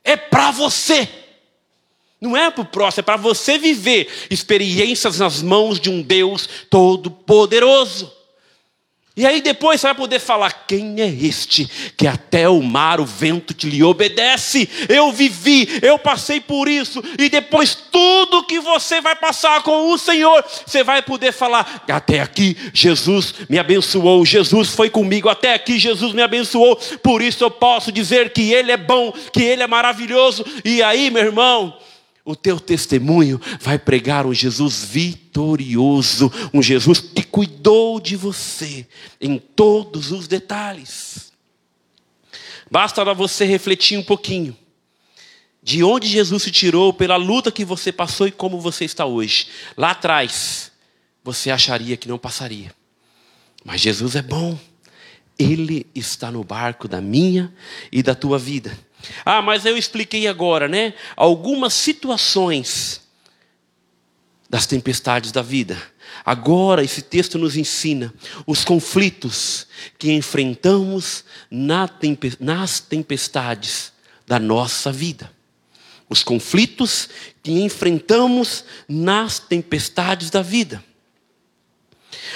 [0.05, 1.09] É para você.
[2.21, 6.47] Não é para o próximo, é para você viver experiências nas mãos de um Deus
[6.69, 8.13] todo-poderoso.
[9.17, 13.07] E aí depois você vai poder falar: quem é este que até o mar, o
[13.07, 14.69] vento te lhe obedece?
[14.89, 19.99] Eu vivi, eu passei por isso, e depois tudo que você vai passar com o
[19.99, 25.79] Senhor, você vai poder falar: até aqui Jesus me abençoou, Jesus foi comigo, até aqui
[25.79, 29.67] Jesus me abençoou, por isso eu posso dizer que Ele é bom, que Ele é
[29.69, 30.45] maravilhoso.
[30.65, 31.79] E aí, meu irmão,
[32.25, 38.87] o teu testemunho vai pregar um Jesus vitorioso, um Jesus que cuidou de você
[39.21, 41.33] em todos os detalhes.
[42.71, 44.57] Basta você refletir um pouquinho
[45.63, 49.49] de onde Jesus se tirou, pela luta que você passou e como você está hoje.
[49.77, 50.71] Lá atrás,
[51.23, 52.71] você acharia que não passaria.
[53.65, 54.59] Mas Jesus é bom.
[55.39, 57.53] Ele está no barco da minha
[57.91, 58.79] e da tua vida.
[59.25, 60.95] Ah, mas eu expliquei agora, né?
[61.17, 63.03] Algumas situações
[64.49, 65.81] das tempestades da vida.
[66.25, 68.15] Agora, esse texto nos ensina
[68.47, 69.67] os conflitos
[69.99, 73.93] que enfrentamos nas tempestades
[74.27, 75.31] da nossa vida.
[76.09, 77.09] Os conflitos
[77.43, 80.85] que enfrentamos nas tempestades da vida.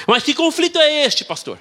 [0.07, 1.59] Mas que conflito é este, pastor?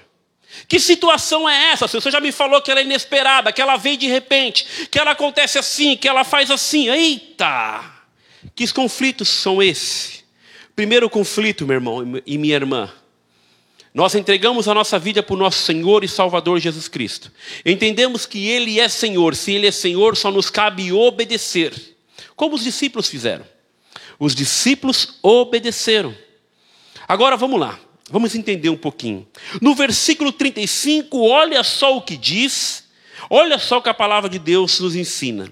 [0.67, 1.88] Que situação é essa?
[1.88, 5.12] Você já me falou que ela é inesperada, que ela vem de repente, que ela
[5.12, 6.89] acontece assim, que ela faz assim.
[6.89, 7.84] Eita!
[8.56, 10.24] Que conflitos são esses?
[10.76, 12.91] Primeiro conflito, meu irmão e minha irmã.
[13.93, 17.32] Nós entregamos a nossa vida para o nosso Senhor e Salvador Jesus Cristo.
[17.65, 19.34] Entendemos que Ele é Senhor.
[19.34, 21.74] Se Ele é Senhor, só nos cabe obedecer.
[22.36, 23.43] Como os discípulos fizeram.
[24.20, 26.15] Os discípulos obedeceram.
[27.08, 27.80] Agora vamos lá.
[28.10, 29.28] Vamos entender um pouquinho.
[29.62, 32.86] No versículo 35, olha só o que diz,
[33.30, 35.52] olha só o que a palavra de Deus nos ensina.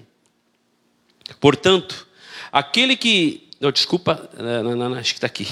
[1.40, 2.06] Portanto,
[2.50, 3.48] aquele que.
[3.60, 5.46] Não, desculpa, não, não, não, acho que está aqui.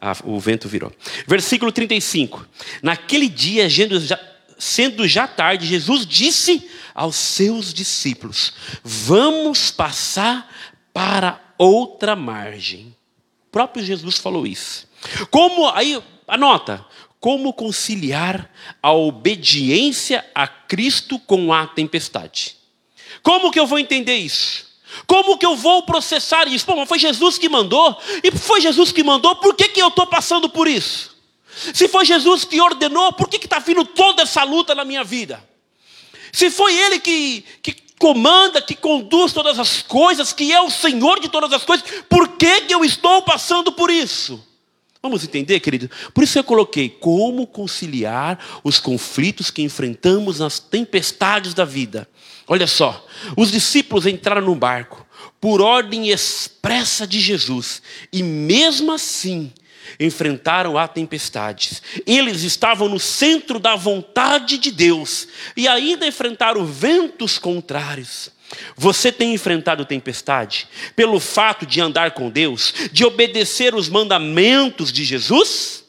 [0.00, 0.92] Ah, o vento virou.
[1.28, 2.44] Versículo 35.
[2.82, 3.68] Naquele dia,
[4.58, 10.52] sendo já tarde, Jesus disse aos seus discípulos: Vamos passar
[10.92, 12.94] para outra margem.
[13.46, 14.90] O próprio Jesus falou isso.
[15.30, 16.84] Como, aí, anota,
[17.20, 18.50] como conciliar
[18.82, 22.56] a obediência a Cristo com a tempestade?
[23.22, 24.72] Como que eu vou entender isso?
[25.06, 26.66] Como que eu vou processar isso?
[26.66, 29.88] Pô, mas foi Jesus que mandou, e foi Jesus que mandou, por que, que eu
[29.88, 31.16] estou passando por isso?
[31.74, 35.42] Se foi Jesus que ordenou, por que está vindo toda essa luta na minha vida?
[36.32, 41.20] Se foi Ele que, que comanda, que conduz todas as coisas, que é o Senhor
[41.20, 44.42] de todas as coisas, por que, que eu estou passando por isso?
[45.02, 45.90] Vamos entender, querido?
[46.14, 52.08] Por isso eu coloquei como conciliar os conflitos que enfrentamos nas tempestades da vida.
[52.46, 53.04] Olha só,
[53.36, 55.04] os discípulos entraram no barco
[55.40, 59.52] por ordem expressa de Jesus e mesmo assim
[59.98, 61.82] enfrentaram a tempestades.
[62.06, 68.30] Eles estavam no centro da vontade de Deus e ainda enfrentaram ventos contrários.
[68.76, 75.04] Você tem enfrentado tempestade pelo fato de andar com Deus, de obedecer os mandamentos de
[75.04, 75.82] Jesus?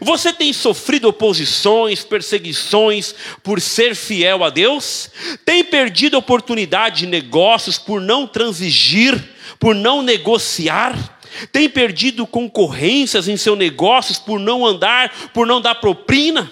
[0.00, 5.10] Você tem sofrido oposições, perseguições por ser fiel a Deus?
[5.44, 9.20] Tem perdido oportunidade de negócios por não transigir,
[9.58, 11.18] por não negociar?
[11.50, 16.50] Tem perdido concorrências em seus negócios por não andar, por não dar propina?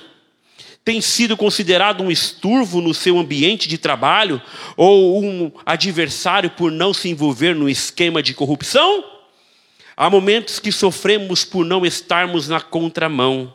[0.84, 4.40] Tem sido considerado um esturvo no seu ambiente de trabalho
[4.76, 9.04] ou um adversário por não se envolver no esquema de corrupção?
[9.96, 13.52] Há momentos que sofremos por não estarmos na contramão.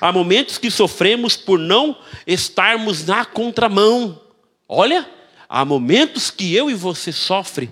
[0.00, 4.20] Há momentos que sofremos por não estarmos na contramão.
[4.68, 5.08] Olha,
[5.48, 7.70] há momentos que eu e você sofre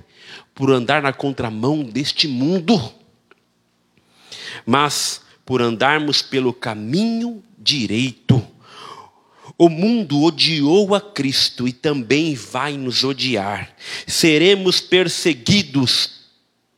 [0.55, 2.93] por andar na contramão deste mundo.
[4.65, 8.54] Mas por andarmos pelo caminho direito
[9.57, 13.75] o mundo odiou a Cristo e também vai nos odiar.
[14.07, 16.11] Seremos perseguidos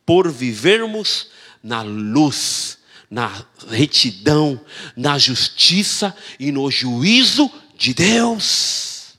[0.05, 1.27] por vivermos
[1.63, 2.77] na luz,
[3.09, 4.59] na retidão,
[4.95, 9.15] na justiça e no juízo de Deus.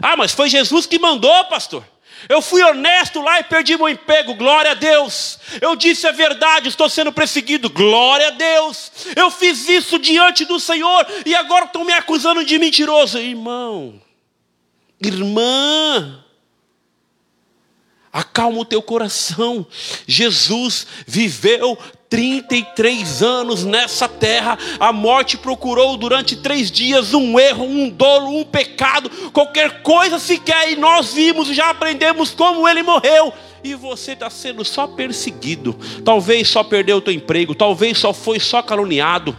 [0.00, 1.84] Ah, mas foi Jesus que mandou, pastor.
[2.28, 5.38] Eu fui honesto lá e perdi meu emprego, glória a Deus.
[5.60, 8.90] Eu disse a verdade, estou sendo perseguido, glória a Deus.
[9.14, 13.18] Eu fiz isso diante do Senhor e agora estão me acusando de mentiroso.
[13.18, 14.00] Irmão,
[15.00, 16.24] irmã,
[18.12, 19.66] acalma o teu coração.
[20.06, 21.78] Jesus viveu
[22.14, 28.44] 33 anos nessa terra, a morte procurou durante três dias um erro, um dolo, um
[28.44, 33.32] pecado, qualquer coisa sequer, e nós vimos e já aprendemos como ele morreu.
[33.64, 38.38] E você está sendo só perseguido, talvez só perdeu o teu emprego, talvez só foi
[38.38, 39.36] só caluniado.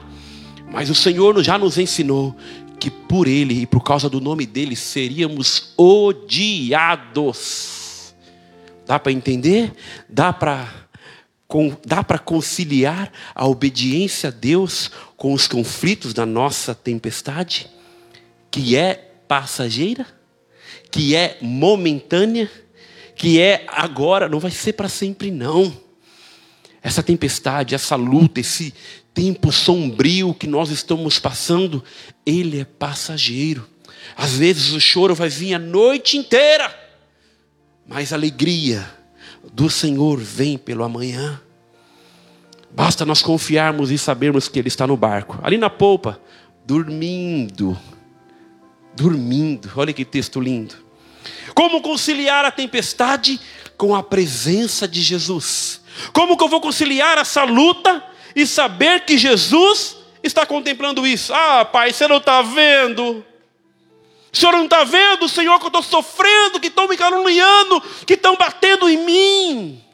[0.70, 2.36] Mas o Senhor já nos ensinou
[2.78, 7.74] que por Ele e por causa do nome dele seríamos odiados.
[8.86, 9.72] Dá para entender?
[10.10, 10.85] Dá para
[11.86, 17.68] dá para conciliar a obediência a Deus com os conflitos da nossa tempestade,
[18.50, 18.94] que é
[19.28, 20.06] passageira,
[20.92, 22.50] que é momentânea,
[23.16, 25.76] que é agora, não vai ser para sempre não.
[26.82, 28.74] Essa tempestade, essa luta, esse
[29.14, 31.84] tempo sombrio que nós estamos passando,
[32.26, 33.68] ele é passageiro.
[34.16, 36.74] Às vezes o choro vai vir a noite inteira,
[37.88, 38.88] mas a alegria
[39.54, 41.42] do Senhor vem pelo amanhã.
[42.72, 46.20] Basta nós confiarmos e sabermos que Ele está no barco, ali na polpa,
[46.66, 47.78] dormindo.
[48.96, 50.76] Dormindo, olha que texto lindo.
[51.54, 53.40] Como conciliar a tempestade
[53.78, 55.82] com a presença de Jesus?
[56.14, 58.04] Como que eu vou conciliar essa luta
[58.36, 61.34] e saber que Jesus está contemplando isso.
[61.34, 63.24] Ah, pai, você não está vendo?
[64.36, 68.16] O senhor não está vendo, Senhor, que eu estou sofrendo, que estão me caluniando, que
[68.16, 69.85] estão batendo em mim?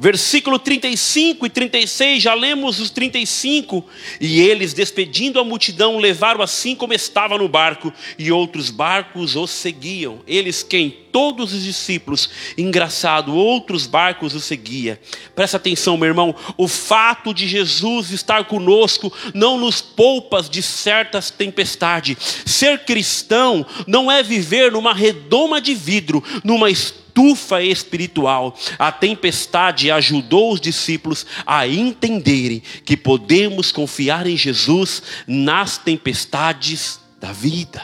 [0.00, 3.84] Versículo 35 e 36, já lemos os 35.
[4.20, 9.50] E eles, despedindo a multidão, levaram assim como estava no barco, e outros barcos os
[9.50, 10.20] seguiam.
[10.26, 10.90] Eles quem?
[11.10, 12.30] Todos os discípulos.
[12.56, 14.96] Engraçado, outros barcos os seguiam.
[15.34, 16.34] Presta atenção, meu irmão.
[16.56, 22.42] O fato de Jesus estar conosco não nos poupa de certas tempestades.
[22.46, 28.56] Ser cristão não é viver numa redoma de vidro, numa história estufa espiritual.
[28.78, 37.32] A tempestade ajudou os discípulos a entenderem que podemos confiar em Jesus nas tempestades da
[37.32, 37.82] vida.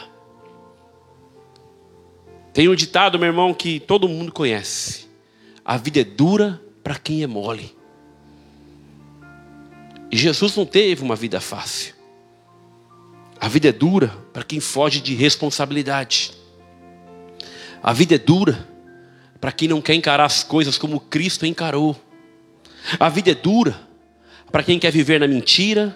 [2.53, 5.07] Tem um ditado, meu irmão, que todo mundo conhece:
[5.63, 7.75] a vida é dura para quem é mole.
[10.09, 11.93] E Jesus não teve uma vida fácil.
[13.37, 16.31] A vida é dura para quem foge de responsabilidade.
[17.83, 18.74] A vida é dura
[19.45, 21.95] para quem não quer encarar as coisas como Cristo encarou.
[22.99, 23.79] A vida é dura
[24.51, 25.95] para quem quer viver na mentira,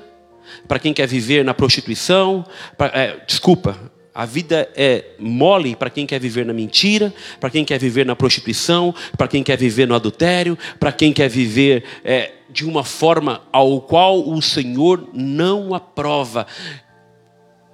[0.67, 2.45] para quem quer viver na prostituição.
[2.77, 7.65] Pra, é, desculpa, a vida é mole para quem quer viver na mentira, para quem
[7.65, 12.33] quer viver na prostituição, para quem quer viver no adultério, para quem quer viver é,
[12.51, 16.45] de uma forma ao qual o Senhor não aprova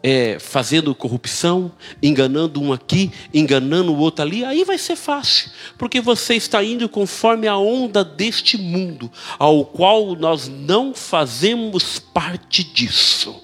[0.08, 5.50] é, fazendo corrupção, enganando um aqui, enganando o outro ali, aí vai ser fácil,
[5.80, 12.64] porque você está indo conforme a onda deste mundo, ao qual nós não fazemos parte
[12.64, 13.42] disso.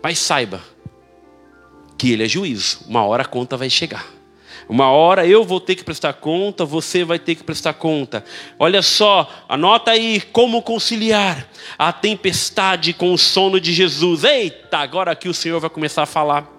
[0.00, 0.62] Mas saiba
[1.98, 4.17] que ele é juízo, uma hora a conta vai chegar.
[4.68, 8.22] Uma hora eu vou ter que prestar conta, você vai ter que prestar conta.
[8.58, 11.48] Olha só, anota aí como conciliar
[11.78, 14.24] a tempestade com o sono de Jesus.
[14.24, 16.58] Eita, agora aqui o Senhor vai começar a falar.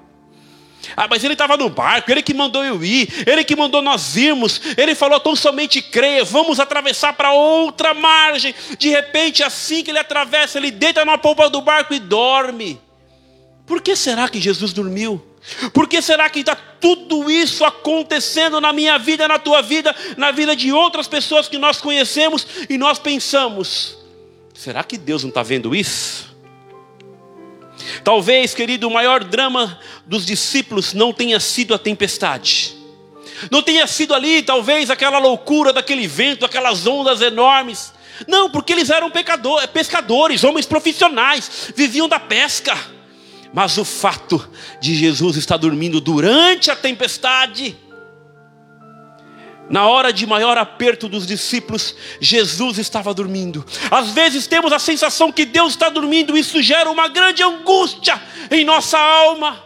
[0.95, 4.15] Ah, mas ele estava no barco, ele que mandou eu ir, ele que mandou nós
[4.15, 8.55] irmos, ele falou, tão somente creia, vamos atravessar para outra margem.
[8.77, 12.79] De repente, assim que ele atravessa, ele deita na polpa do barco e dorme.
[13.67, 15.28] Por que será que Jesus dormiu?
[15.73, 20.31] Por que será que está tudo isso acontecendo na minha vida, na tua vida, na
[20.31, 23.97] vida de outras pessoas que nós conhecemos e nós pensamos:
[24.53, 26.29] será que Deus não está vendo isso?
[28.03, 32.75] Talvez, querido, o maior drama dos discípulos não tenha sido a tempestade,
[33.49, 37.93] não tenha sido ali, talvez, aquela loucura daquele vento, aquelas ondas enormes.
[38.27, 39.09] Não, porque eles eram
[39.73, 42.77] pescadores, homens profissionais, viviam da pesca.
[43.53, 44.47] Mas o fato
[44.79, 47.75] de Jesus estar dormindo durante a tempestade,
[49.69, 53.65] na hora de maior aperto dos discípulos, Jesus estava dormindo.
[53.91, 58.65] Às vezes temos a sensação que Deus está dormindo, isso gera uma grande angústia em
[58.65, 59.63] nossa alma.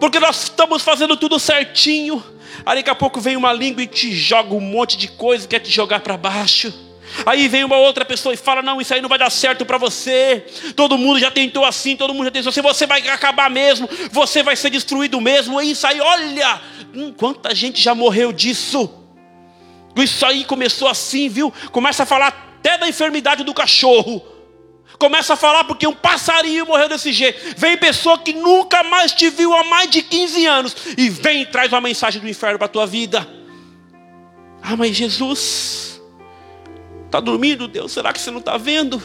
[0.00, 2.22] Porque nós estamos fazendo tudo certinho,
[2.64, 5.58] aí daqui a pouco vem uma língua e te joga um monte de coisa, quer
[5.58, 6.87] te jogar para baixo.
[7.24, 9.78] Aí vem uma outra pessoa e fala: Não, isso aí não vai dar certo para
[9.78, 10.44] você.
[10.74, 12.62] Todo mundo já tentou assim, todo mundo já tentou assim.
[12.62, 15.60] Você vai acabar mesmo, você vai ser destruído mesmo.
[15.60, 16.60] E isso aí, olha,
[16.94, 18.90] hum, quanta gente já morreu disso.
[19.96, 21.52] Isso aí começou assim, viu?
[21.72, 24.24] Começa a falar até da enfermidade do cachorro.
[24.98, 27.54] Começa a falar porque um passarinho morreu desse jeito.
[27.56, 31.46] Vem pessoa que nunca mais te viu há mais de 15 anos e vem e
[31.46, 33.28] traz uma mensagem do inferno para a tua vida.
[34.60, 35.97] Ah, mas Jesus
[37.08, 37.90] Está dormindo, Deus?
[37.90, 39.02] Será que você não está vendo?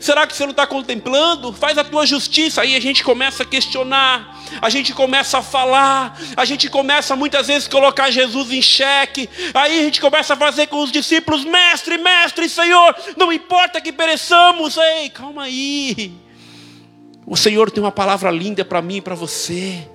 [0.00, 1.52] Será que você não está contemplando?
[1.52, 2.62] Faz a tua justiça.
[2.62, 7.46] Aí a gente começa a questionar, a gente começa a falar, a gente começa muitas
[7.46, 9.30] vezes a colocar Jesus em xeque.
[9.54, 13.92] Aí a gente começa a fazer com os discípulos: Mestre, Mestre, Senhor, não importa que
[13.92, 14.76] pereçamos.
[14.76, 16.12] Ei, calma aí.
[17.24, 19.86] O Senhor tem uma palavra linda para mim e para você.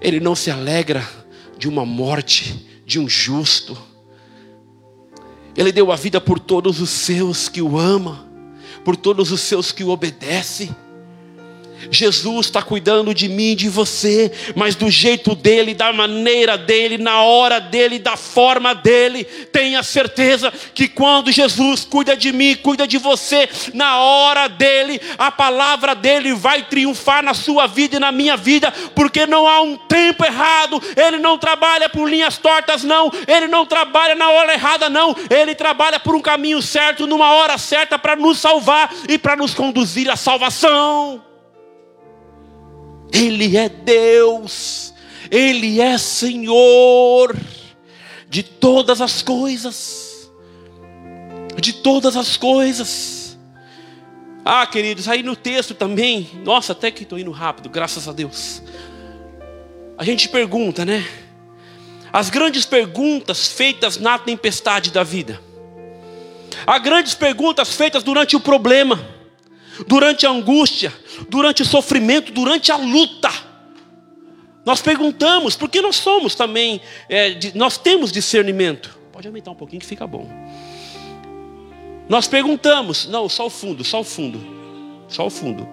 [0.00, 1.04] Ele não se alegra
[1.58, 3.93] de uma morte de um justo.
[5.56, 8.24] Ele deu a vida por todos os seus que o ama,
[8.84, 10.74] por todos os seus que o obedecem.
[11.90, 16.98] Jesus está cuidando de mim e de você, mas do jeito dele, da maneira dele,
[16.98, 19.24] na hora dele, da forma dele.
[19.24, 25.30] Tenha certeza que quando Jesus cuida de mim, cuida de você, na hora dele, a
[25.30, 29.76] palavra dele vai triunfar na sua vida e na minha vida, porque não há um
[29.76, 30.82] tempo errado.
[30.96, 33.10] Ele não trabalha por linhas tortas, não.
[33.26, 35.14] Ele não trabalha na hora errada, não.
[35.30, 39.54] Ele trabalha por um caminho certo, numa hora certa, para nos salvar e para nos
[39.54, 41.33] conduzir à salvação.
[43.14, 44.92] Ele é Deus,
[45.30, 47.36] Ele é Senhor
[48.28, 50.28] de todas as coisas,
[51.60, 53.38] de todas as coisas.
[54.44, 58.60] Ah, queridos, aí no texto também, nossa, até que estou indo rápido, graças a Deus.
[59.96, 61.06] A gente pergunta, né?
[62.12, 65.40] As grandes perguntas feitas na tempestade da vida.
[66.66, 69.00] Há grandes perguntas feitas durante o problema,
[69.86, 70.92] durante a angústia,
[71.28, 73.30] durante o sofrimento, durante a luta.
[74.64, 78.98] Nós perguntamos, porque nós somos também, é, nós temos discernimento.
[79.12, 80.28] Pode aumentar um pouquinho que fica bom.
[82.08, 84.40] Nós perguntamos, não, só o fundo, só o fundo,
[85.08, 85.68] só o fundo.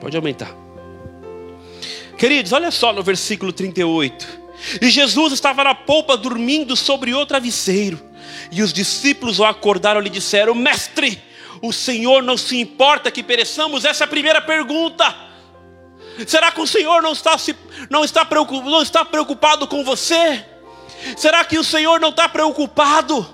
[0.00, 0.54] Pode aumentar.
[2.18, 4.42] Queridos, olha só no versículo 38.
[4.80, 8.00] E Jesus estava na polpa dormindo sobre outro travesseiro.
[8.50, 11.20] E os discípulos o acordaram e lhe disseram: Mestre,
[11.62, 13.84] o Senhor não se importa que pereçamos?
[13.84, 15.14] Essa é a primeira pergunta.
[16.26, 17.56] Será que o Senhor não está, se,
[17.88, 20.44] não está, preocupado, não está preocupado com você?
[21.16, 23.26] Será que o Senhor não está preocupado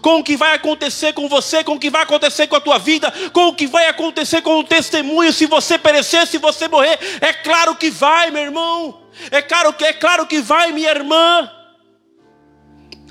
[0.00, 2.78] com o que vai acontecer com você, com o que vai acontecer com a tua
[2.78, 6.98] vida, com o que vai acontecer com o testemunho, se você perecer, se você morrer?
[7.20, 9.02] É claro que vai, meu irmão.
[9.30, 11.50] É claro que é claro que vai, minha irmã.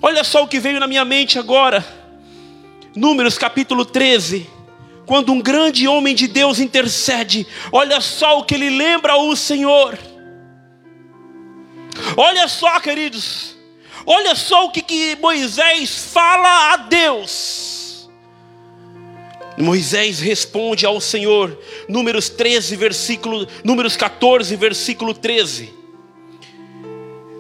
[0.02, 1.99] Olha só o que veio na minha mente agora.
[2.96, 4.50] Números capítulo 13.
[5.06, 9.98] Quando um grande homem de Deus intercede, olha só o que ele lembra ao Senhor.
[12.16, 13.56] Olha só, queridos,
[14.06, 18.10] olha só o que, que Moisés fala a Deus.
[19.58, 25.79] Moisés responde ao Senhor, Números 13, versículo, Números 14, versículo 13.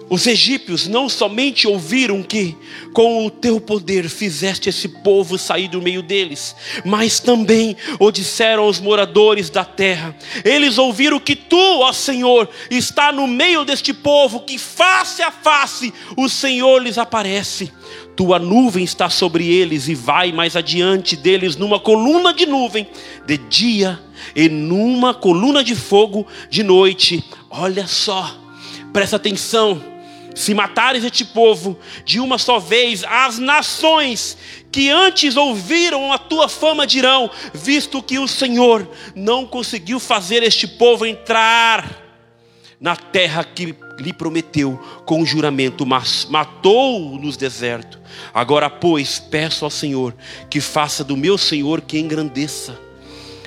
[0.10, 2.58] Os egípcios não somente ouviram que
[2.94, 8.64] com o teu poder fizeste esse povo sair do meio deles, mas também o disseram
[8.64, 10.16] aos moradores da terra.
[10.44, 15.94] Eles ouviram que tu, ó Senhor, está no meio deste povo, que face a face
[16.18, 17.72] o Senhor lhes aparece.
[18.16, 22.88] Tua nuvem está sobre eles e vai mais adiante deles numa coluna de nuvem
[23.28, 24.00] de dia
[24.36, 27.24] e numa coluna de fogo de noite.
[27.50, 28.36] Olha só,
[28.92, 29.99] presta atenção
[30.40, 34.38] se matares este povo de uma só vez, as nações
[34.72, 40.66] que antes ouviram a tua fama dirão: visto que o Senhor não conseguiu fazer este
[40.66, 42.06] povo entrar
[42.80, 48.00] na terra que lhe prometeu com juramento, mas matou-o nos desertos.
[48.34, 50.16] Agora, pois, peço ao Senhor
[50.50, 52.80] que faça do meu Senhor que engrandeça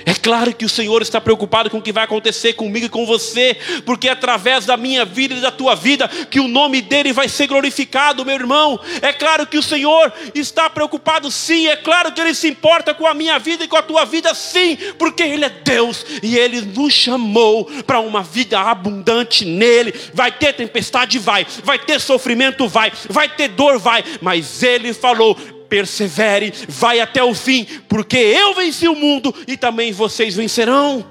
[0.05, 3.05] é claro que o Senhor está preocupado com o que vai acontecer comigo e com
[3.05, 7.13] você, porque é através da minha vida e da tua vida que o nome dele
[7.13, 8.79] vai ser glorificado, meu irmão.
[9.01, 11.67] É claro que o Senhor está preocupado, sim.
[11.67, 14.33] É claro que ele se importa com a minha vida e com a tua vida,
[14.33, 19.93] sim, porque ele é Deus e ele nos chamou para uma vida abundante nele.
[20.13, 21.45] Vai ter tempestade, vai.
[21.63, 22.91] Vai ter sofrimento, vai.
[23.09, 24.03] Vai ter dor, vai.
[24.21, 25.37] Mas ele falou:
[25.73, 31.03] persevere, vai até o fim, porque eu venci o mundo e também vocês vencerão.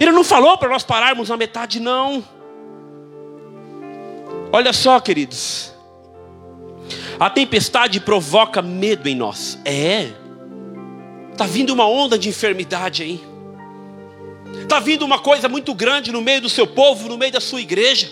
[0.00, 2.24] Ele não falou para nós pararmos na metade, não.
[4.50, 5.72] Olha só, queridos,
[7.20, 9.56] a tempestade provoca medo em nós.
[9.64, 10.10] É,
[11.30, 13.22] está vindo uma onda de enfermidade aí,
[14.60, 17.60] está vindo uma coisa muito grande no meio do seu povo, no meio da sua
[17.60, 18.10] igreja.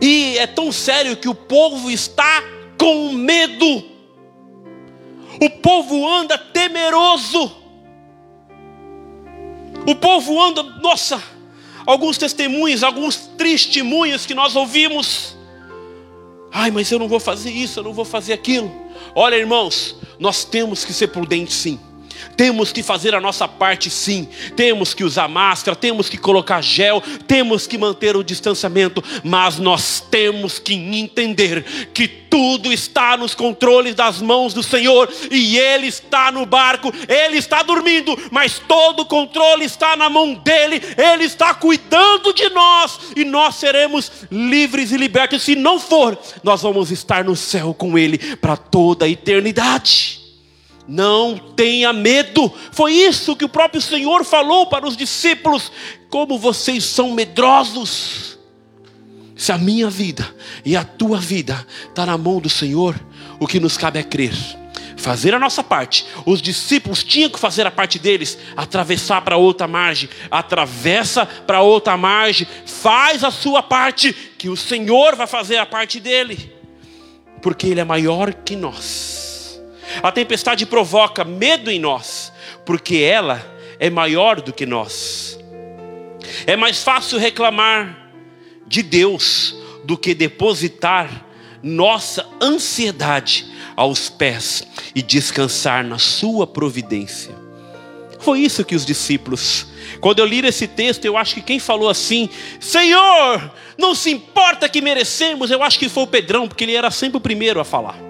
[0.00, 2.42] E é tão sério que o povo está
[2.78, 3.84] com medo.
[5.40, 7.52] O povo anda temeroso.
[9.86, 11.22] O povo anda, nossa,
[11.86, 15.36] alguns testemunhos, alguns testemunhos que nós ouvimos.
[16.52, 18.70] Ai, mas eu não vou fazer isso, eu não vou fazer aquilo.
[19.14, 21.78] Olha, irmãos, nós temos que ser prudentes sim.
[22.36, 24.28] Temos que fazer a nossa parte sim.
[24.56, 30.00] Temos que usar máscara, temos que colocar gel, temos que manter o distanciamento, mas nós
[30.00, 36.30] temos que entender que tudo está nos controles das mãos do Senhor e Ele está
[36.30, 41.54] no barco, Ele está dormindo, mas todo o controle está na mão dEle, Ele está
[41.54, 45.42] cuidando de nós e nós seremos livres e libertos.
[45.42, 50.17] Se não for, nós vamos estar no céu com Ele para toda a eternidade.
[50.88, 52.50] Não tenha medo.
[52.72, 55.70] Foi isso que o próprio Senhor falou para os discípulos.
[56.08, 58.38] Como vocês são medrosos.
[59.36, 60.34] Se a minha vida
[60.64, 62.98] e a tua vida está na mão do Senhor,
[63.38, 64.32] o que nos cabe é crer.
[64.96, 66.06] Fazer a nossa parte.
[66.24, 70.08] Os discípulos tinham que fazer a parte deles, atravessar para outra margem.
[70.30, 76.00] Atravessa para outra margem, faz a sua parte, que o Senhor vai fazer a parte
[76.00, 76.52] dele,
[77.42, 79.27] porque Ele é maior que nós.
[80.02, 82.32] A tempestade provoca medo em nós,
[82.64, 83.44] porque ela
[83.78, 85.38] é maior do que nós.
[86.46, 88.10] É mais fácil reclamar
[88.66, 91.24] de Deus do que depositar
[91.62, 94.62] nossa ansiedade aos pés
[94.94, 97.34] e descansar na Sua providência.
[98.20, 99.66] Foi isso que os discípulos,
[100.00, 102.28] quando eu li esse texto, eu acho que quem falou assim,
[102.58, 106.90] Senhor, não se importa que merecemos, eu acho que foi o Pedrão, porque ele era
[106.90, 108.07] sempre o primeiro a falar.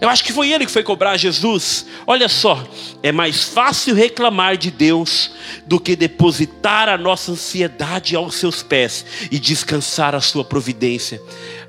[0.00, 1.84] Eu acho que foi ele que foi cobrar Jesus.
[2.06, 2.66] Olha só,
[3.02, 5.30] é mais fácil reclamar de Deus
[5.66, 11.20] do que depositar a nossa ansiedade aos seus pés e descansar a sua providência.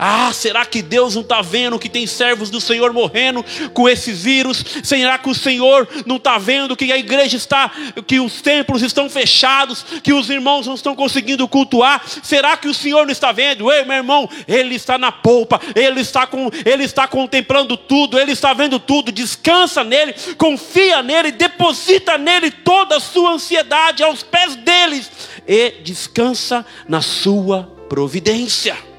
[0.04, 4.24] Ah, será que Deus não está vendo que tem servos do Senhor morrendo com esses
[4.24, 4.66] vírus?
[4.82, 7.72] Será que o Senhor não está vendo que a igreja está,
[8.08, 12.04] que os templos estão fechados, que os irmãos não estão conseguindo cultuar?
[12.24, 13.72] Será que o Senhor não está vendo?
[13.72, 18.32] Ei, meu irmão, Ele está na polpa, Ele está com, Ele está contemplando tudo, Ele
[18.32, 19.12] está vendo tudo.
[19.12, 25.12] Descansa nele, confia nele, deposita nele toda a sua ansiedade aos pés deles
[25.48, 28.91] e descansa na sua providência.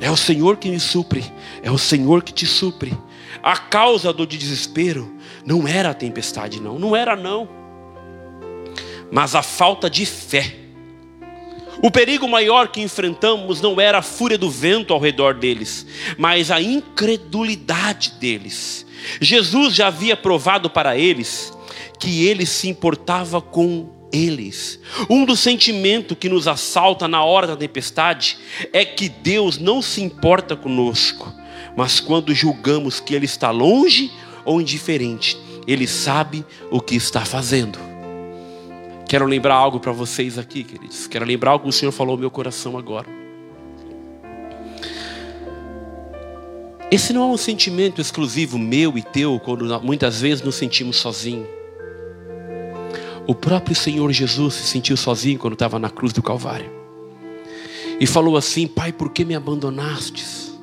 [0.00, 1.24] É o Senhor que me supre,
[1.62, 2.96] é o Senhor que te supre.
[3.42, 7.48] A causa do desespero não era a tempestade, não, não era não,
[9.10, 10.56] mas a falta de fé.
[11.82, 15.86] O perigo maior que enfrentamos não era a fúria do vento ao redor deles,
[16.18, 18.86] mas a incredulidade deles.
[19.20, 21.52] Jesus já havia provado para eles
[21.98, 24.78] que ele se importava com eles.
[25.08, 28.38] Um dos sentimentos que nos assalta na hora da tempestade
[28.72, 31.32] é que Deus não se importa conosco,
[31.76, 34.10] mas quando julgamos que Ele está longe
[34.44, 35.36] ou indiferente,
[35.66, 37.78] Ele sabe o que está fazendo.
[39.08, 41.06] Quero lembrar algo para vocês aqui, queridos.
[41.06, 43.06] Quero lembrar algo que o Senhor falou no meu coração agora.
[46.90, 51.59] Esse não é um sentimento exclusivo meu e teu, quando muitas vezes nos sentimos sozinhos.
[53.26, 56.70] O próprio Senhor Jesus se sentiu sozinho quando estava na cruz do Calvário.
[57.98, 60.58] E falou assim: Pai, por que me abandonastes?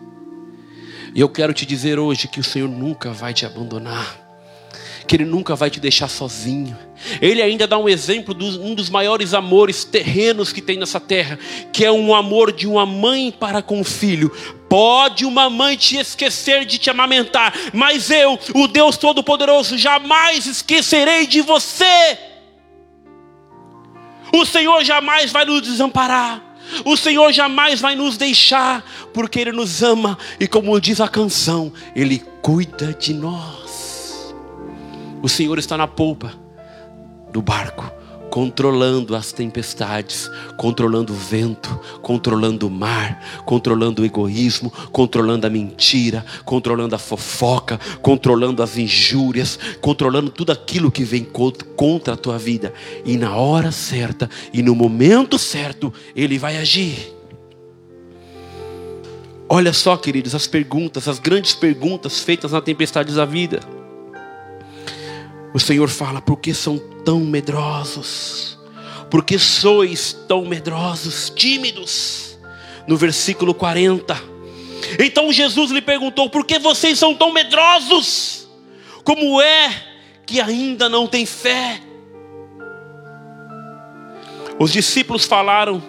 [1.13, 4.27] E eu quero te dizer hoje que o Senhor nunca vai te abandonar
[5.07, 6.77] que Ele nunca vai te deixar sozinho.
[7.21, 11.39] Ele ainda dá um exemplo de um dos maiores amores terrenos que tem nessa terra,
[11.71, 14.29] que é um amor de uma mãe para com o filho.
[14.67, 21.25] Pode uma mãe te esquecer de te amamentar, mas eu, o Deus Todo-Poderoso, jamais esquecerei
[21.25, 22.17] de você.
[24.33, 26.41] O Senhor jamais vai nos desamparar.
[26.83, 31.71] O Senhor jamais vai nos deixar, porque Ele nos ama e, como diz a canção,
[31.95, 34.35] Ele cuida de nós.
[35.21, 36.33] O Senhor está na polpa
[37.31, 37.89] do barco,
[38.29, 46.25] controlando as tempestades, controlando o vento, controlando o mar, controlando o egoísmo, controlando a mentira,
[46.45, 51.25] controlando a fofoca, controlando as injúrias, controlando tudo aquilo que vem
[51.75, 52.73] contra a tua vida.
[53.05, 57.13] E na hora certa e no momento certo, ele vai agir.
[59.49, 63.61] Olha só, queridos, as perguntas, as grandes perguntas feitas na tempestade da vida.
[65.53, 68.59] O Senhor fala: por que são tão medrosos?
[69.09, 72.37] Por que sois tão medrosos, tímidos?
[72.85, 74.21] No versículo 40.
[74.99, 78.49] Então Jesus lhe perguntou: por que vocês são tão medrosos?
[79.05, 79.73] Como é
[80.25, 81.79] que ainda não têm fé?
[84.59, 85.81] Os discípulos falaram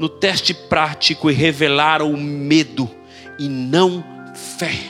[0.00, 2.90] no teste prático e revelaram o medo
[3.38, 4.02] e não
[4.58, 4.80] fé.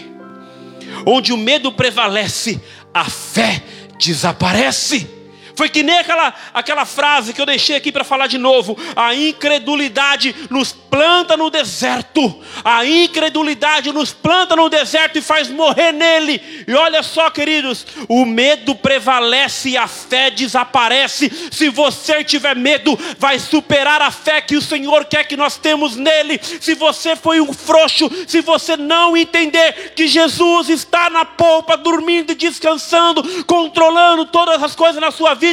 [1.05, 2.59] Onde o medo prevalece,
[2.95, 3.63] a fé
[3.99, 5.24] desaparece.
[5.57, 8.77] Foi que nem aquela, aquela frase que eu deixei aqui para falar de novo.
[8.97, 15.93] A incredulidade nos planta no deserto, a incredulidade nos planta no deserto e faz morrer
[15.93, 16.41] nele.
[16.67, 21.31] E olha só, queridos, o medo prevalece e a fé desaparece.
[21.51, 25.97] Se você tiver medo, vai superar a fé que o Senhor quer que nós temos
[25.97, 26.41] nele.
[26.61, 32.33] Se você foi um frouxo, se você não entender que Jesus está na polpa, dormindo
[32.33, 35.44] e descansando, controlando todas as coisas na sua vida,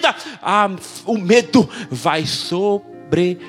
[0.42, 0.70] ah,
[1.06, 3.40] o medo vai sobre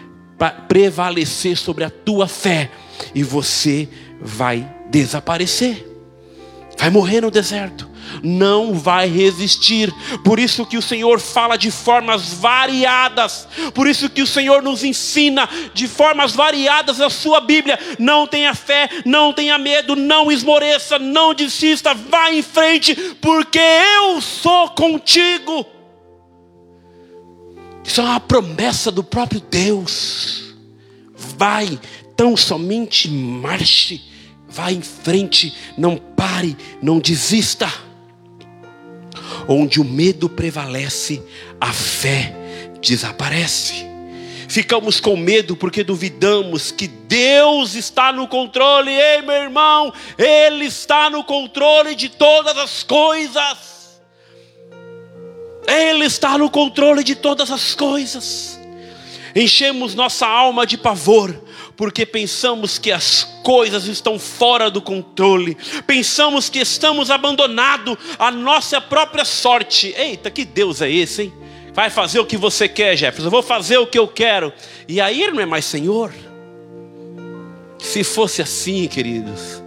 [0.66, 2.70] prevalecer sobre a tua fé
[3.14, 3.88] e você
[4.20, 5.88] vai desaparecer.
[6.78, 9.92] Vai morrer no deserto não vai resistir.
[10.24, 13.46] Por isso que o Senhor fala de formas variadas.
[13.72, 17.78] Por isso que o Senhor nos ensina de formas variadas a sua Bíblia.
[17.98, 24.20] Não tenha fé, não tenha medo, não esmoreça, não desista, vá em frente, porque eu
[24.20, 25.66] sou contigo.
[27.84, 30.54] Isso é uma promessa do próprio Deus.
[31.14, 31.78] Vai,
[32.16, 34.00] tão somente marche,
[34.48, 37.72] vá em frente, não pare, não desista.
[39.48, 41.22] Onde o medo prevalece,
[41.60, 42.34] a fé
[42.80, 43.92] desaparece.
[44.48, 48.90] Ficamos com medo porque duvidamos que Deus está no controle.
[48.90, 53.71] Ei, meu irmão, Ele está no controle de todas as coisas.
[55.66, 58.58] Ele está no controle de todas as coisas.
[59.34, 61.40] Enchemos nossa alma de pavor
[61.76, 65.56] porque pensamos que as coisas estão fora do controle,
[65.86, 69.94] pensamos que estamos abandonados à nossa própria sorte.
[69.96, 71.32] Eita, que Deus é esse, hein?
[71.74, 74.52] Vai fazer o que você quer, Jefferson, eu vou fazer o que eu quero,
[74.86, 76.12] e aí ele não é mais Senhor.
[77.78, 79.61] Se fosse assim, queridos,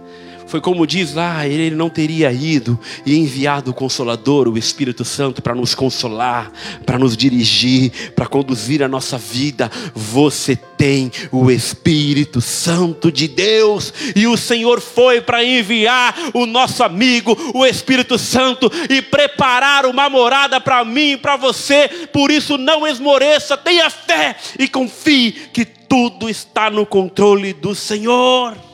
[0.56, 5.42] foi como diz lá, ele não teria ido e enviado o Consolador, o Espírito Santo,
[5.42, 6.50] para nos consolar,
[6.86, 9.70] para nos dirigir, para conduzir a nossa vida.
[9.94, 16.82] Você tem o Espírito Santo de Deus, e o Senhor foi para enviar o nosso
[16.82, 21.88] amigo, o Espírito Santo, e preparar uma morada para mim e para você.
[22.10, 28.65] Por isso, não esmoreça, tenha fé e confie que tudo está no controle do Senhor.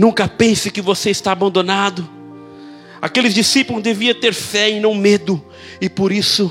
[0.00, 2.08] Nunca pense que você está abandonado.
[3.02, 5.44] Aqueles discípulos deviam ter fé e não medo,
[5.78, 6.50] e por isso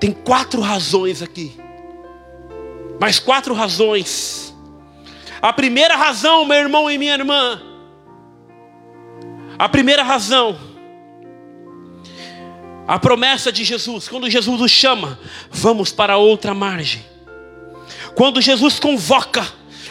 [0.00, 1.60] tem quatro razões aqui.
[2.98, 4.56] Mais quatro razões.
[5.42, 7.60] A primeira razão, meu irmão e minha irmã,
[9.58, 10.58] a primeira razão,
[12.88, 15.18] a promessa de Jesus, quando Jesus nos chama,
[15.50, 17.04] vamos para outra margem.
[18.14, 19.46] Quando Jesus convoca,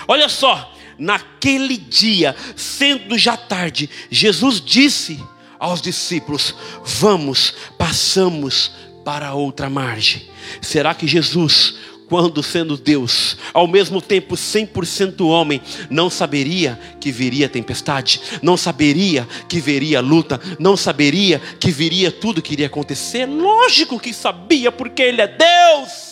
[0.07, 5.19] olha só, naquele dia, sendo já tarde, Jesus disse
[5.57, 8.71] aos discípulos: Vamos, passamos
[9.03, 10.21] para outra margem.
[10.61, 11.75] Será que Jesus,
[12.07, 19.27] quando sendo Deus, ao mesmo tempo 100% homem, não saberia que viria tempestade, não saberia
[19.47, 23.25] que viria luta, não saberia que viria tudo que iria acontecer?
[23.25, 26.08] Lógico que sabia, porque Ele é Deus.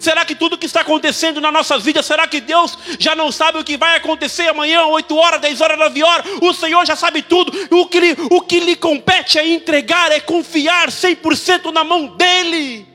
[0.00, 3.58] Será que tudo que está acontecendo na nossa vida, será que Deus já não sabe
[3.58, 6.26] o que vai acontecer amanhã, 8 horas, 10 horas, 9 horas?
[6.40, 7.52] O Senhor já sabe tudo.
[7.70, 12.94] O que lhe, o que lhe compete é entregar, é confiar 100% na mão dEle.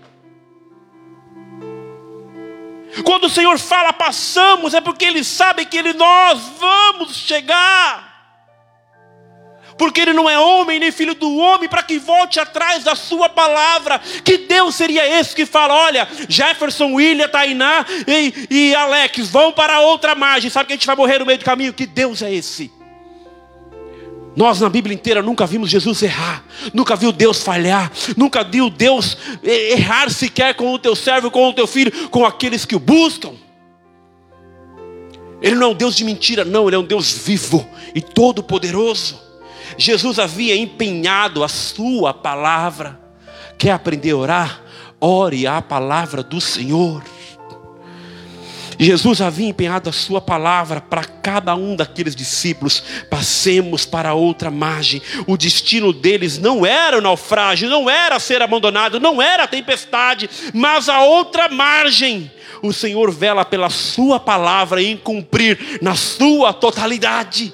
[3.04, 8.09] Quando o Senhor fala passamos, é porque Ele sabe que ele, nós vamos chegar
[9.80, 13.30] porque ele não é homem nem filho do homem para que volte atrás da sua
[13.30, 14.00] palavra.
[14.24, 19.80] Que Deus seria esse que fala: olha, Jefferson, William, Tainá e, e Alex vão para
[19.80, 21.74] outra margem, sabe que a gente vai morrer no meio do caminho?
[21.74, 22.72] Que Deus é esse?
[24.36, 29.18] Nós na Bíblia inteira nunca vimos Jesus errar, nunca viu Deus falhar, nunca viu Deus
[29.44, 33.34] errar sequer com o teu servo, com o teu filho, com aqueles que o buscam.
[35.42, 39.29] Ele não é um Deus de mentira, não, ele é um Deus vivo e todo-poderoso.
[39.78, 43.00] Jesus havia empenhado a sua palavra.
[43.58, 44.62] Quer aprender a orar?
[45.00, 47.04] Ore a palavra do Senhor.
[48.82, 52.82] Jesus havia empenhado a sua palavra para cada um daqueles discípulos.
[53.10, 55.02] Passemos para outra margem.
[55.28, 60.30] O destino deles não era o naufrágio, não era ser abandonado, não era a tempestade,
[60.54, 62.32] mas a outra margem.
[62.64, 67.54] O Senhor vela pela sua palavra em cumprir na sua totalidade.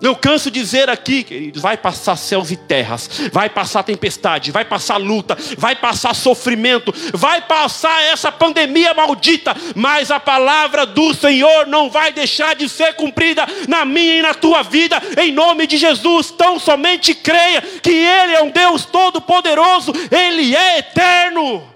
[0.00, 4.64] Eu canso de dizer aqui, queridos, vai passar céus e terras, vai passar tempestade, vai
[4.64, 11.66] passar luta, vai passar sofrimento, vai passar essa pandemia maldita, mas a palavra do Senhor
[11.66, 15.76] não vai deixar de ser cumprida na minha e na tua vida, em nome de
[15.76, 16.30] Jesus.
[16.30, 21.66] Tão somente creia que Ele é um Deus todo-poderoso, Ele é eterno,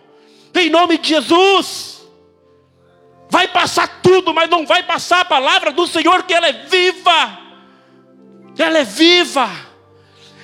[0.55, 2.03] em nome de Jesus.
[3.29, 7.41] Vai passar tudo, mas não vai passar a palavra do Senhor, que ela é viva.
[8.59, 9.72] Ela é viva.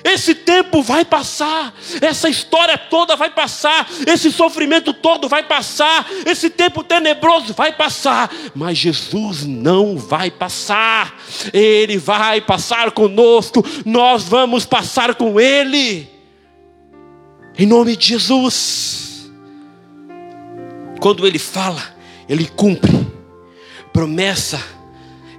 [0.03, 6.49] Esse tempo vai passar, essa história toda vai passar, esse sofrimento todo vai passar, esse
[6.49, 11.17] tempo tenebroso vai passar, mas Jesus não vai passar,
[11.53, 16.09] Ele vai passar conosco, nós vamos passar com Ele,
[17.57, 19.29] em nome de Jesus.
[21.01, 21.93] Quando Ele fala,
[22.27, 23.05] Ele cumpre,
[23.91, 24.63] promessa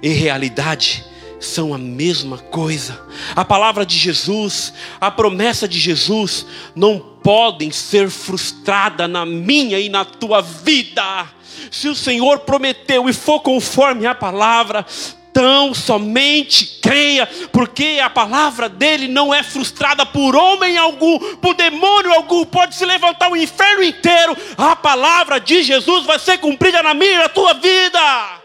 [0.03, 1.10] e realidade
[1.41, 3.01] são a mesma coisa.
[3.35, 9.89] A palavra de Jesus, a promessa de Jesus, não podem ser frustradas na minha e
[9.89, 11.27] na tua vida.
[11.71, 14.85] Se o Senhor prometeu e for conforme a palavra,
[15.33, 22.13] tão somente creia, porque a palavra dele não é frustrada por homem algum, por demônio
[22.13, 26.93] algum, pode se levantar o inferno inteiro, a palavra de Jesus vai ser cumprida na
[26.93, 28.41] minha e na tua vida,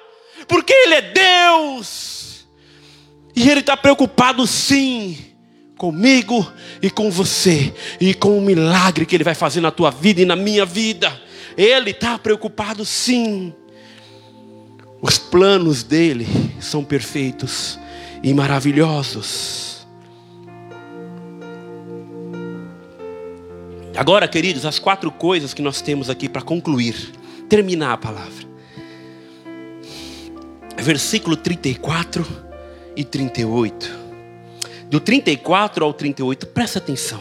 [0.47, 2.16] porque Ele é Deus.
[3.37, 5.18] E Ele está preocupado sim
[5.76, 10.22] comigo e com você, e com o milagre que Ele vai fazer na tua vida
[10.22, 11.20] e na minha vida.
[11.55, 13.53] Ele está preocupado sim.
[15.03, 16.26] Os planos dele
[16.59, 17.78] são perfeitos
[18.22, 19.87] e maravilhosos.
[23.95, 27.12] Agora, queridos, as quatro coisas que nós temos aqui para concluir,
[27.51, 28.47] terminar a palavra.
[30.78, 32.46] Versículo 34
[32.97, 34.07] e 38.
[34.89, 37.21] Do 34 ao 38, presta atenção.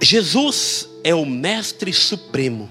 [0.00, 2.68] Jesus é o Mestre Supremo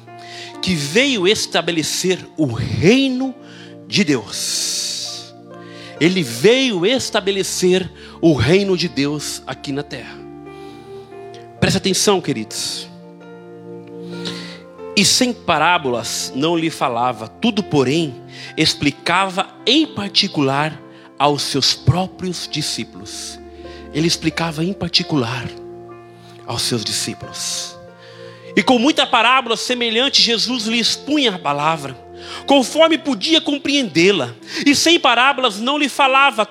[0.62, 3.36] que veio estabelecer o reino
[3.88, 5.34] de Deus.
[6.00, 10.18] Ele veio estabelecer o reino de Deus aqui na terra.
[11.60, 12.93] Presta atenção, queridos.
[14.96, 18.14] E sem parábolas não lhe falava, tudo, porém,
[18.56, 20.80] explicava em particular
[21.18, 23.40] aos seus próprios discípulos.
[23.92, 25.48] Ele explicava em particular
[26.46, 27.76] aos seus discípulos.
[28.56, 31.98] E com muita parábola semelhante, Jesus lhe expunha a palavra,
[32.46, 34.36] conforme podia compreendê-la.
[34.64, 36.48] E sem parábolas não lhe falava,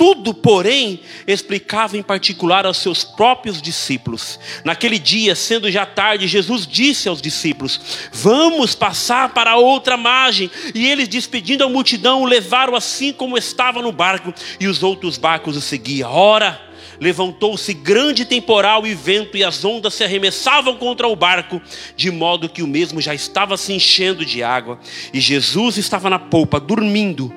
[0.00, 4.40] tudo, porém, explicava em particular aos seus próprios discípulos.
[4.64, 10.50] Naquele dia, sendo já tarde, Jesus disse aos discípulos: Vamos passar para outra margem.
[10.74, 15.18] E eles, despedindo a multidão, o levaram assim como estava no barco, e os outros
[15.18, 16.10] barcos o seguiam.
[16.10, 16.58] Ora,
[16.98, 21.60] levantou-se grande temporal e vento, e as ondas se arremessavam contra o barco,
[21.94, 24.80] de modo que o mesmo já estava se enchendo de água.
[25.12, 27.30] E Jesus estava na polpa, dormindo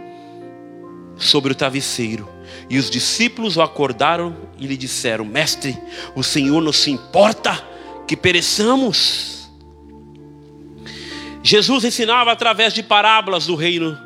[1.18, 2.33] sobre o travesseiro.
[2.70, 5.78] E os discípulos o acordaram e lhe disseram: Mestre,
[6.16, 7.64] o Senhor não se importa
[8.07, 9.49] que pereçamos.
[11.43, 13.97] Jesus ensinava através de parábolas do reino,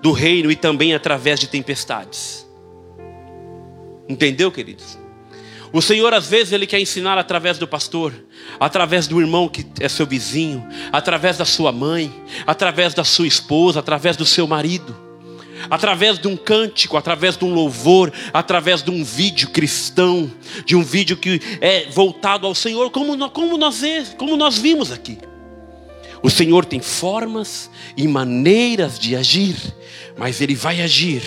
[0.00, 2.46] do reino e também através de tempestades.
[4.08, 4.98] Entendeu, queridos?
[5.70, 8.14] O Senhor às vezes ele quer ensinar através do pastor,
[8.58, 12.10] através do irmão que é seu vizinho, através da sua mãe,
[12.46, 15.07] através da sua esposa, através do seu marido
[15.70, 20.30] através de um cântico, através de um louvor, através de um vídeo cristão,
[20.64, 23.82] de um vídeo que é voltado ao Senhor, como, como, nós,
[24.16, 25.18] como nós vimos aqui.
[26.22, 29.56] O Senhor tem formas e maneiras de agir,
[30.16, 31.22] mas Ele vai agir.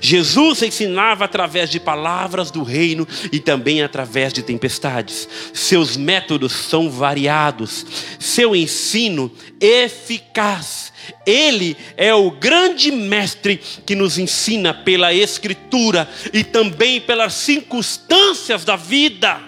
[0.00, 5.28] Jesus ensinava através de palavras do reino e também através de tempestades.
[5.54, 7.86] Seus métodos são variados,
[8.18, 10.88] seu ensino eficaz
[11.26, 18.76] ele é o grande mestre que nos ensina pela Escritura e também pelas circunstâncias da
[18.76, 19.47] vida.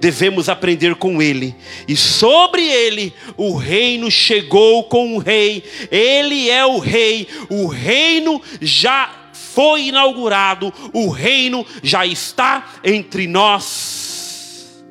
[0.00, 1.54] Devemos aprender com ele,
[1.88, 8.42] e sobre ele o reino chegou com o rei, ele é o rei, o reino
[8.60, 14.84] já foi inaugurado, o reino já está entre nós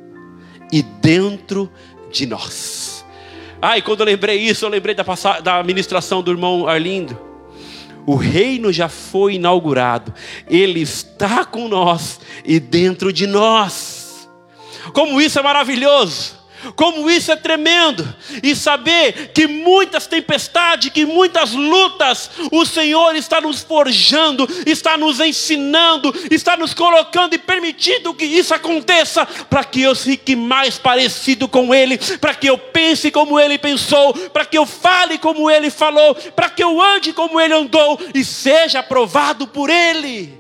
[0.72, 1.72] e dentro
[2.12, 3.06] de nós.
[3.62, 5.04] Ai, quando eu lembrei isso, eu lembrei da,
[5.40, 7.16] da ministração do irmão Arlindo.
[8.06, 10.14] O reino já foi inaugurado,
[10.48, 13.95] ele está com nós e dentro de nós.
[14.94, 16.46] Como isso é maravilhoso!
[16.76, 18.08] Como isso é tremendo!
[18.42, 25.20] E saber que muitas tempestades, que muitas lutas, o Senhor está nos forjando, está nos
[25.20, 31.48] ensinando, está nos colocando e permitindo que isso aconteça, para que eu fique mais parecido
[31.48, 35.70] com Ele, para que eu pense como Ele pensou, para que eu fale como Ele
[35.70, 40.34] falou, para que eu ande como Ele andou e seja aprovado por Ele.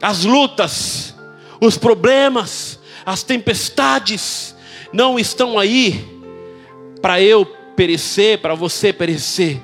[0.00, 1.14] As lutas,
[1.60, 4.54] os problemas, as tempestades,
[4.92, 6.04] não estão aí
[7.00, 7.44] para eu
[7.76, 9.60] perecer, para você perecer.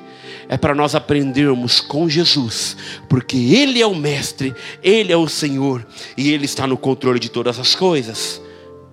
[0.50, 2.74] É para nós aprendermos com Jesus,
[3.06, 5.86] porque Ele é o Mestre, Ele é o Senhor
[6.16, 8.40] e Ele está no controle de todas as coisas.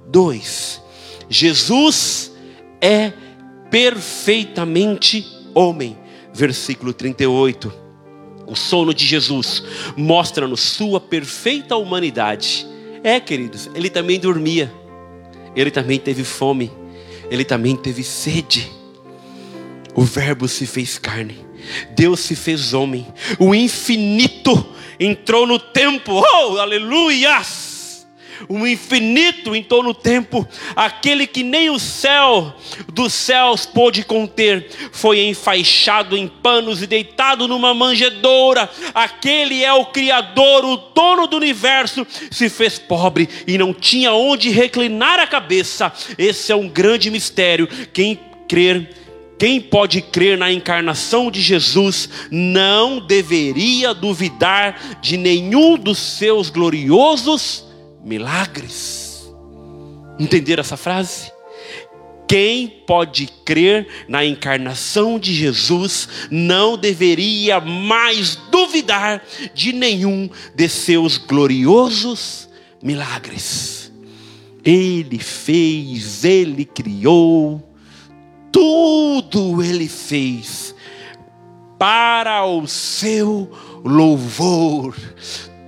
[0.06, 0.82] Dois,
[1.30, 2.34] Jesus
[2.82, 3.14] é
[3.72, 5.98] perfeitamente homem.
[6.34, 7.74] Versículo 38.
[8.46, 9.64] O sono de Jesus
[9.96, 12.68] mostra-nos sua perfeita humanidade.
[13.06, 14.74] É, queridos, ele também dormia,
[15.56, 16.72] ele também teve fome,
[17.30, 18.68] ele também teve sede.
[19.94, 21.46] O Verbo se fez carne,
[21.92, 23.06] Deus se fez homem,
[23.38, 24.66] o infinito
[25.00, 27.75] entrou no tempo, oh, aleluias!
[28.48, 32.54] O infinito em todo o tempo, aquele que nem o céu
[32.92, 38.70] dos céus pôde conter, foi enfaixado em panos e deitado numa manjedoura.
[38.94, 44.50] Aquele é o Criador, o dono do universo, se fez pobre e não tinha onde
[44.50, 45.92] reclinar a cabeça.
[46.18, 47.68] Esse é um grande mistério.
[47.94, 49.06] Quem crer
[49.38, 57.66] quem pode crer na encarnação de Jesus não deveria duvidar de nenhum dos seus gloriosos
[58.06, 59.34] milagres.
[60.20, 61.34] Entender essa frase?
[62.28, 71.18] Quem pode crer na encarnação de Jesus não deveria mais duvidar de nenhum de seus
[71.18, 72.50] gloriosos
[72.82, 73.92] milagres.
[74.64, 77.62] Ele fez, ele criou,
[78.52, 80.74] tudo ele fez
[81.78, 83.52] para o seu
[83.84, 84.96] louvor.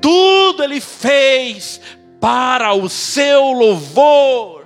[0.02, 1.82] Tudo ele fez
[2.20, 4.66] para o seu louvor.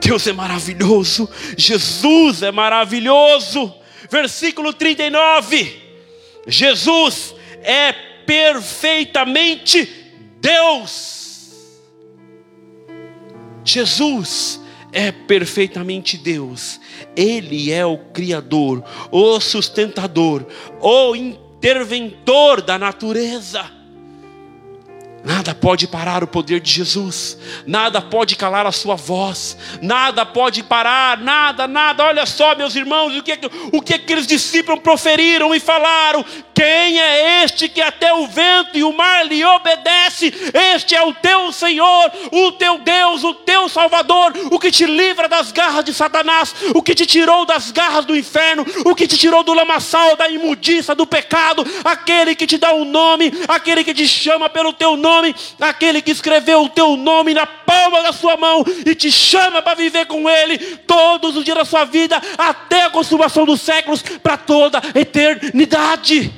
[0.00, 3.74] Deus é maravilhoso, Jesus é maravilhoso.
[4.10, 5.82] Versículo 39:
[6.46, 7.92] Jesus é
[8.24, 9.88] perfeitamente
[10.40, 11.16] Deus.
[13.64, 14.60] Jesus
[14.92, 16.80] é perfeitamente Deus,
[17.16, 20.46] Ele é o Criador, o sustentador,
[20.80, 23.75] o interventor da natureza.
[25.26, 30.62] Nada pode parar o poder de Jesus, nada pode calar a sua voz, nada pode
[30.62, 32.04] parar, nada, nada.
[32.04, 33.36] Olha só, meus irmãos, o que,
[33.72, 36.24] o que aqueles discípulos proferiram e falaram:
[36.54, 40.32] quem é este que até o vento e o mar lhe obedece?
[40.54, 45.28] Este é o teu Senhor, o teu Deus, o teu Salvador, o que te livra
[45.28, 49.18] das garras de Satanás, o que te tirou das garras do inferno, o que te
[49.18, 53.84] tirou do lamaçal, da imundiça, do pecado, aquele que te dá o um nome, aquele
[53.84, 55.15] que te chama pelo teu nome,
[55.60, 59.74] aquele que escreveu o teu nome na palma da sua mão e te chama para
[59.74, 64.36] viver com Ele todos os dias da sua vida, até a consumação dos séculos, para
[64.36, 66.32] toda a eternidade.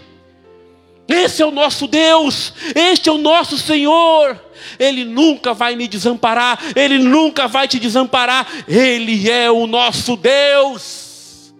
[1.08, 4.38] Esse é o nosso Deus, este é o nosso Senhor.
[4.78, 11.54] Ele nunca vai me desamparar, Ele nunca vai te desamparar, Ele é o nosso Deus.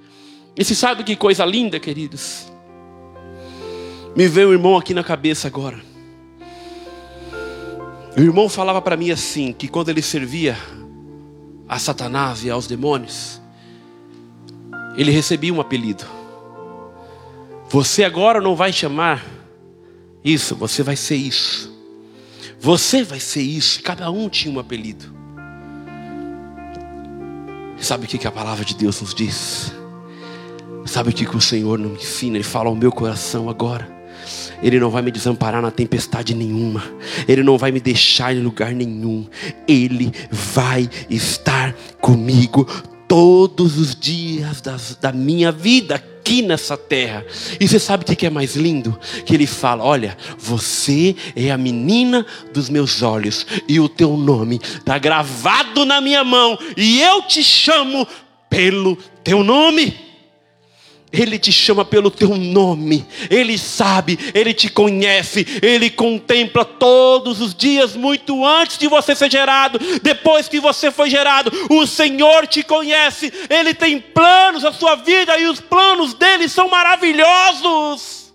[0.54, 2.46] E se sabe que coisa linda, queridos?
[4.14, 5.87] Me veio um irmão aqui na cabeça agora.
[8.18, 10.58] O irmão falava para mim assim: que quando ele servia
[11.68, 13.40] a Satanás e aos demônios,
[14.96, 16.04] ele recebia um apelido.
[17.68, 19.24] Você agora não vai chamar
[20.24, 21.72] isso, você vai ser isso.
[22.58, 23.80] Você vai ser isso.
[23.84, 25.14] Cada um tinha um apelido.
[27.76, 29.72] Sabe o que a palavra de Deus nos diz?
[30.84, 32.38] Sabe o que o Senhor nos ensina?
[32.38, 33.97] Ele fala ao meu coração agora.
[34.62, 36.82] Ele não vai me desamparar na tempestade nenhuma.
[37.26, 39.26] Ele não vai me deixar em lugar nenhum.
[39.66, 42.66] Ele vai estar comigo
[43.08, 47.24] todos os dias das, da minha vida aqui nessa terra.
[47.58, 48.98] E você sabe o que é mais lindo?
[49.24, 54.60] Que ele fala: Olha, você é a menina dos meus olhos, e o teu nome
[54.62, 58.06] está gravado na minha mão, e eu te chamo
[58.50, 60.07] pelo teu nome.
[61.12, 67.54] Ele te chama pelo teu nome, Ele sabe, Ele te conhece, Ele contempla todos os
[67.54, 72.62] dias, muito antes de você ser gerado, depois que você foi gerado, o Senhor te
[72.62, 78.28] conhece, Ele tem planos na sua vida e os planos dele são maravilhosos.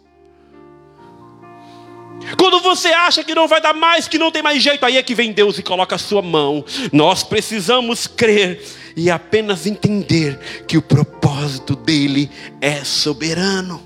[2.38, 5.04] Quando você acha que não vai dar mais, que não tem mais jeito, aí é
[5.04, 6.64] que vem Deus e coloca a sua mão.
[6.92, 8.62] Nós precisamos crer
[8.96, 12.30] e apenas entender que o propósito dele
[12.62, 13.82] é soberano.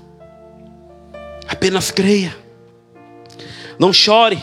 [1.48, 2.36] Apenas creia.
[3.78, 4.38] Não chore.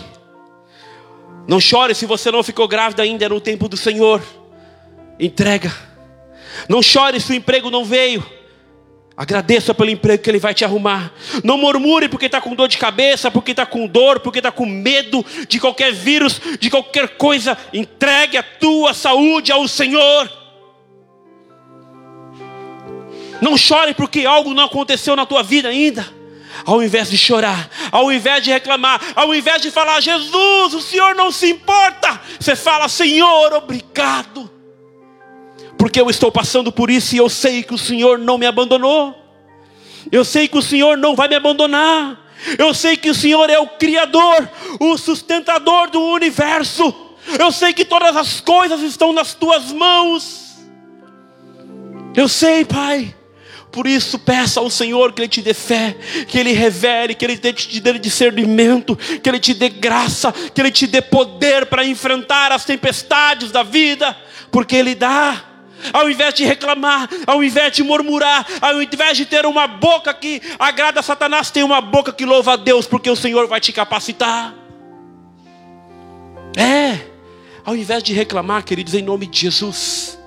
[1.47, 4.21] Não chore se você não ficou grávida ainda no tempo do Senhor.
[5.19, 5.71] Entrega.
[6.67, 8.25] Não chore se o emprego não veio.
[9.17, 11.13] Agradeça pelo emprego que Ele vai te arrumar.
[11.43, 14.65] Não murmure porque está com dor de cabeça, porque está com dor, porque está com
[14.65, 17.57] medo de qualquer vírus, de qualquer coisa.
[17.71, 20.44] Entregue a tua saúde ao Senhor.
[23.41, 26.07] Não chore porque algo não aconteceu na tua vida ainda.
[26.65, 31.13] Ao invés de chorar, ao invés de reclamar, ao invés de falar, Jesus, o Senhor
[31.13, 34.49] não se importa, você fala, Senhor, obrigado
[35.85, 39.15] porque eu estou passando por isso e eu sei que o Senhor não me abandonou.
[40.11, 42.19] Eu sei que o Senhor não vai me abandonar.
[42.57, 46.93] Eu sei que o Senhor é o Criador, o sustentador do universo.
[47.39, 50.57] Eu sei que todas as coisas estão nas tuas mãos.
[52.15, 53.15] Eu sei, Pai.
[53.71, 55.97] Por isso, peça ao Senhor que Ele te dê fé,
[56.27, 60.71] que Ele revele, que Ele te dê discernimento, que Ele te dê graça, que Ele
[60.71, 64.15] te dê poder para enfrentar as tempestades da vida,
[64.49, 65.55] porque Ele dá
[65.93, 70.41] ao invés de reclamar, ao invés de murmurar, ao invés de ter uma boca que
[70.57, 73.71] agrada a Satanás, tem uma boca que louva a Deus, porque o Senhor vai te
[73.71, 74.53] capacitar.
[76.57, 76.99] É,
[77.65, 80.17] ao invés de reclamar, queridos, em nome de Jesus,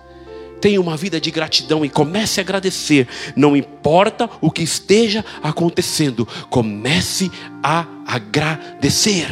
[0.61, 3.07] tenha uma vida de gratidão e comece a agradecer,
[3.37, 7.31] não importa o que esteja acontecendo, comece
[7.63, 9.29] a agradecer.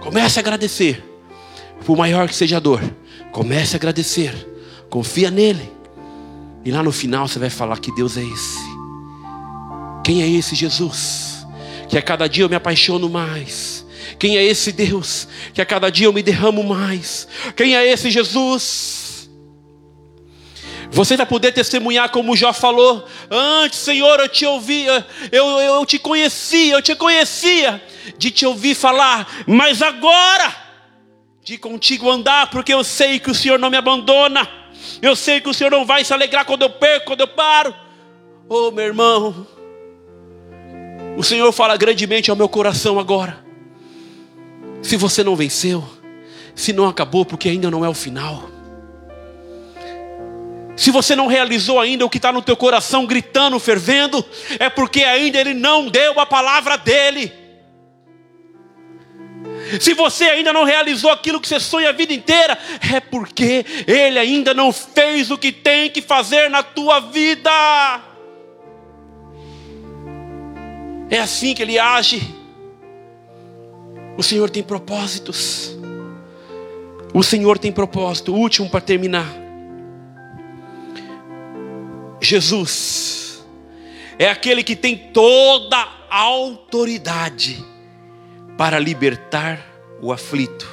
[0.00, 1.02] Comece a agradecer,
[1.84, 2.80] por maior que seja a dor,
[3.32, 4.56] comece a agradecer
[4.90, 5.70] Confia nele.
[6.64, 8.58] E lá no final você vai falar que Deus é esse.
[10.04, 11.46] Quem é esse Jesus?
[11.88, 13.84] Que a cada dia eu me apaixono mais.
[14.18, 15.28] Quem é esse Deus?
[15.52, 17.28] Que a cada dia eu me derramo mais.
[17.54, 19.05] Quem é esse Jesus?
[20.96, 23.06] Você vai poder testemunhar como Jó falou.
[23.30, 27.82] Antes, Senhor, eu te ouvia, eu, eu, eu te conhecia, eu te conhecia
[28.16, 30.56] de te ouvir falar, mas agora,
[31.44, 34.48] de contigo andar, porque eu sei que o Senhor não me abandona.
[35.02, 37.74] Eu sei que o Senhor não vai se alegrar quando eu perco, quando eu paro.
[38.48, 39.46] Oh, meu irmão.
[41.14, 43.44] O Senhor fala grandemente ao meu coração agora.
[44.80, 45.86] Se você não venceu,
[46.54, 48.55] se não acabou, porque ainda não é o final.
[50.76, 54.22] Se você não realizou ainda o que está no teu coração gritando, fervendo,
[54.58, 57.32] é porque ainda Ele não deu a palavra dEle.
[59.80, 62.58] Se você ainda não realizou aquilo que você sonha a vida inteira,
[62.92, 67.50] é porque Ele ainda não fez o que tem que fazer na tua vida.
[71.08, 72.22] É assim que Ele age.
[74.18, 75.76] O Senhor tem propósitos.
[77.14, 78.34] O Senhor tem propósito.
[78.34, 79.45] Último para terminar.
[82.26, 83.46] Jesus
[84.18, 87.64] é aquele que tem toda a autoridade
[88.58, 89.60] para libertar
[90.02, 90.68] o aflito.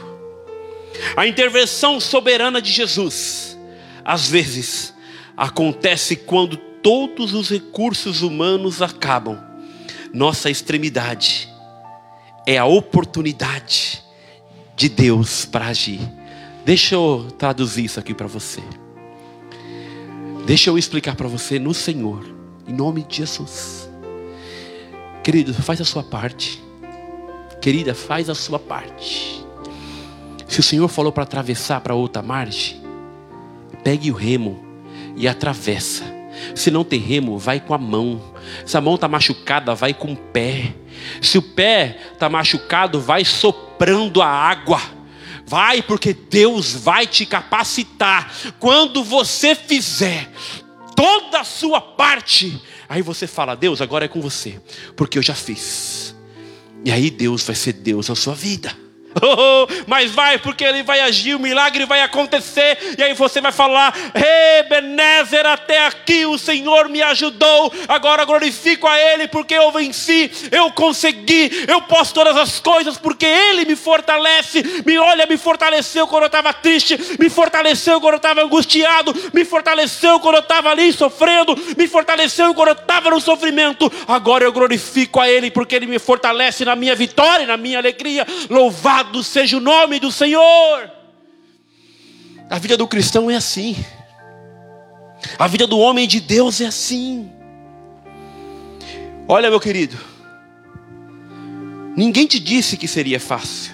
[1.15, 3.57] A intervenção soberana de Jesus,
[4.03, 4.93] às vezes,
[5.37, 9.37] acontece quando todos os recursos humanos acabam.
[10.11, 11.49] Nossa extremidade
[12.47, 14.03] é a oportunidade
[14.75, 15.99] de Deus para agir.
[16.65, 18.61] Deixa eu traduzir isso aqui para você.
[20.45, 22.25] Deixa eu explicar para você no Senhor,
[22.67, 23.89] em nome de Jesus.
[25.23, 26.61] Querido, faz a sua parte.
[27.61, 29.41] Querida, faz a sua parte.
[30.49, 32.81] Se o Senhor falou para atravessar para outra margem,
[33.85, 34.61] pegue o remo
[35.15, 36.03] e atravessa.
[36.53, 38.21] Se não tem remo, vai com a mão.
[38.65, 40.75] Se a mão está machucada, vai com o pé.
[41.21, 44.81] Se o pé está machucado, vai soprando a água.
[45.45, 48.33] Vai, porque Deus vai te capacitar.
[48.59, 50.31] Quando você fizer
[50.95, 54.61] toda a sua parte, aí você fala: Deus, agora é com você,
[54.95, 56.15] porque eu já fiz.
[56.85, 58.75] E aí Deus vai ser Deus na sua vida.
[59.25, 63.51] Oh, mas vai, porque ele vai agir, o milagre vai acontecer, e aí você vai
[63.51, 63.93] falar:
[64.59, 70.71] Ebenezer, até aqui o Senhor me ajudou, agora glorifico a Ele, porque eu venci, eu
[70.71, 74.83] consegui, eu posso todas as coisas, porque Ele me fortalece.
[74.85, 79.45] Me olha, me fortaleceu quando eu estava triste, me fortaleceu quando eu estava angustiado, me
[79.45, 83.91] fortaleceu quando eu estava ali sofrendo, me fortaleceu quando eu estava no sofrimento.
[84.07, 88.25] Agora eu glorifico a Ele, porque Ele me fortalece na minha vitória, na minha alegria.
[88.49, 90.91] Louvado Louvado seja o nome do Senhor.
[92.49, 93.75] A vida do cristão é assim.
[95.37, 97.29] A vida do homem de Deus é assim.
[99.27, 99.97] Olha, meu querido,
[101.95, 103.73] ninguém te disse que seria fácil.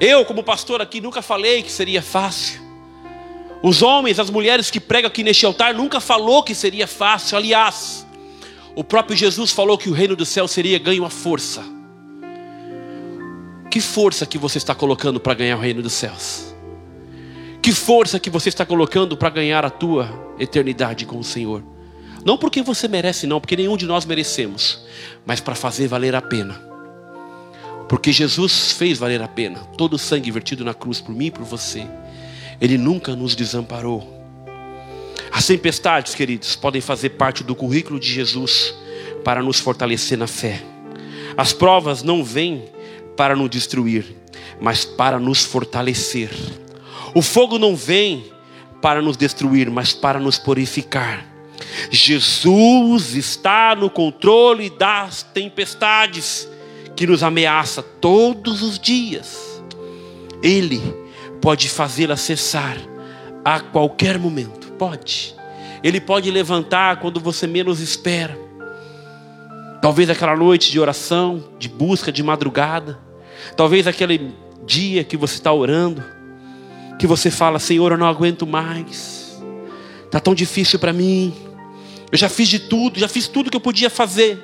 [0.00, 2.60] Eu, como pastor aqui, nunca falei que seria fácil.
[3.62, 7.36] Os homens, as mulheres que pregam aqui neste altar, nunca falou que seria fácil.
[7.36, 8.04] Aliás,
[8.74, 11.81] o próprio Jesus falou que o reino do céu seria ganho à força.
[13.72, 16.54] Que força que você está colocando para ganhar o reino dos céus?
[17.62, 21.62] Que força que você está colocando para ganhar a tua eternidade com o Senhor?
[22.22, 24.84] Não porque você merece, não, porque nenhum de nós merecemos,
[25.24, 26.60] mas para fazer valer a pena.
[27.88, 29.60] Porque Jesus fez valer a pena.
[29.78, 31.86] Todo o sangue vertido na cruz por mim e por você.
[32.60, 34.06] Ele nunca nos desamparou.
[35.32, 38.74] As tempestades, queridos, podem fazer parte do currículo de Jesus
[39.24, 40.62] para nos fortalecer na fé.
[41.38, 42.64] As provas não vêm
[43.16, 44.16] para nos destruir,
[44.60, 46.30] mas para nos fortalecer.
[47.14, 48.24] O fogo não vem
[48.80, 51.26] para nos destruir, mas para nos purificar.
[51.90, 56.48] Jesus está no controle das tempestades
[56.96, 59.62] que nos ameaça todos os dias.
[60.42, 60.80] Ele
[61.40, 62.76] pode fazê-la cessar
[63.44, 64.72] a qualquer momento.
[64.72, 65.34] Pode.
[65.82, 68.38] Ele pode levantar quando você menos espera.
[69.82, 73.00] Talvez aquela noite de oração, de busca de madrugada.
[73.56, 74.32] Talvez aquele
[74.64, 76.04] dia que você está orando,
[77.00, 79.42] que você fala: Senhor, eu não aguento mais.
[80.04, 81.34] Está tão difícil para mim.
[82.12, 84.40] Eu já fiz de tudo, já fiz tudo que eu podia fazer.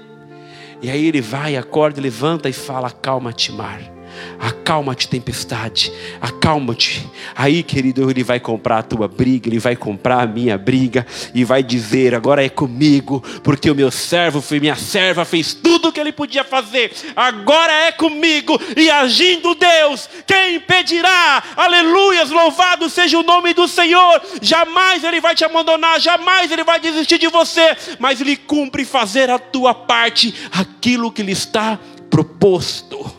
[0.82, 3.97] E aí ele vai, acorda, levanta e fala: Calma-te, mar.
[4.38, 5.92] Acalma-te, tempestade.
[6.20, 7.08] Acalma-te.
[7.34, 11.44] Aí, querido, ele vai comprar a tua briga, ele vai comprar a minha briga e
[11.44, 16.00] vai dizer: agora é comigo, porque o meu servo minha serva, fez tudo o que
[16.00, 16.92] ele podia fazer.
[17.14, 21.42] Agora é comigo e agindo Deus, quem impedirá?
[21.56, 24.20] Aleluias, louvado seja o nome do Senhor.
[24.40, 29.30] Jamais ele vai te abandonar, jamais ele vai desistir de você, mas ele cumpre fazer
[29.30, 31.78] a tua parte, aquilo que lhe está
[32.10, 33.17] proposto.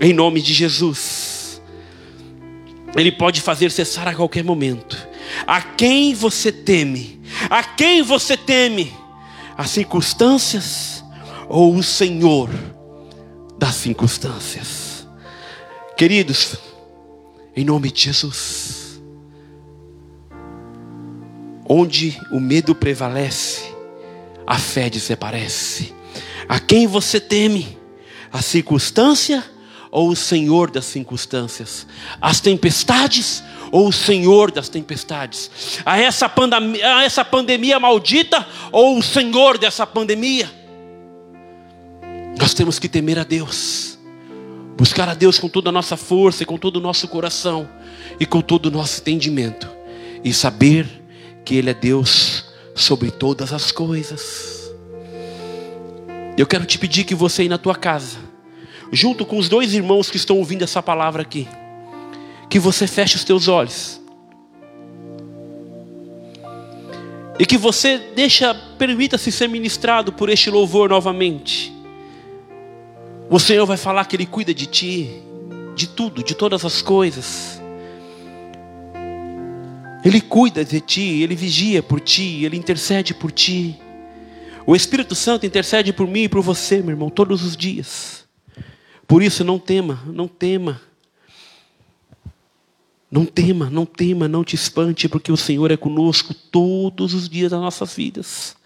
[0.00, 1.60] Em nome de Jesus.
[2.96, 4.96] Ele pode fazer cessar a qualquer momento.
[5.46, 7.20] A quem você teme?
[7.50, 8.92] A quem você teme?
[9.56, 11.04] As circunstâncias
[11.48, 12.48] ou o Senhor
[13.58, 15.06] das circunstâncias?
[15.96, 16.56] Queridos,
[17.54, 19.00] em nome de Jesus.
[21.68, 23.62] Onde o medo prevalece,
[24.46, 25.94] a fé desaparece.
[26.48, 27.78] A quem você teme?
[28.32, 29.44] A circunstância
[29.90, 31.86] ou o Senhor das circunstâncias?
[32.20, 33.42] As tempestades
[33.72, 35.80] ou o Senhor das tempestades?
[35.84, 40.50] A essa, pandemia, a essa pandemia maldita ou o Senhor dessa pandemia?
[42.38, 43.98] Nós temos que temer a Deus,
[44.76, 47.68] buscar a Deus com toda a nossa força e com todo o nosso coração
[48.18, 49.68] e com todo o nosso entendimento
[50.24, 50.86] e saber
[51.44, 52.44] que Ele é Deus
[52.74, 54.72] sobre todas as coisas.
[56.36, 58.18] Eu quero te pedir que você aí na tua casa,
[58.92, 61.46] junto com os dois irmãos que estão ouvindo essa palavra aqui,
[62.48, 64.00] que você feche os teus olhos.
[67.38, 71.72] E que você deixa, permita-se ser ministrado por este louvor novamente.
[73.30, 75.22] O Senhor vai falar que Ele cuida de ti,
[75.74, 77.58] de tudo, de todas as coisas.
[80.04, 83.80] Ele cuida de ti, Ele vigia por ti, Ele intercede por ti.
[84.66, 88.19] O Espírito Santo intercede por mim e por você, meu irmão, todos os dias.
[89.10, 90.80] Por isso, não tema, não tema.
[93.10, 97.50] Não tema, não tema, não te espante, porque o Senhor é conosco todos os dias
[97.50, 98.56] das nossas vidas.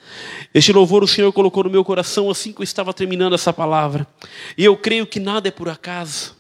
[0.53, 4.07] Este louvor o Senhor colocou no meu coração assim que eu estava terminando essa palavra.
[4.59, 6.37] E eu creio que nada é por acaso.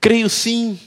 [0.00, 0.80] Creio sim.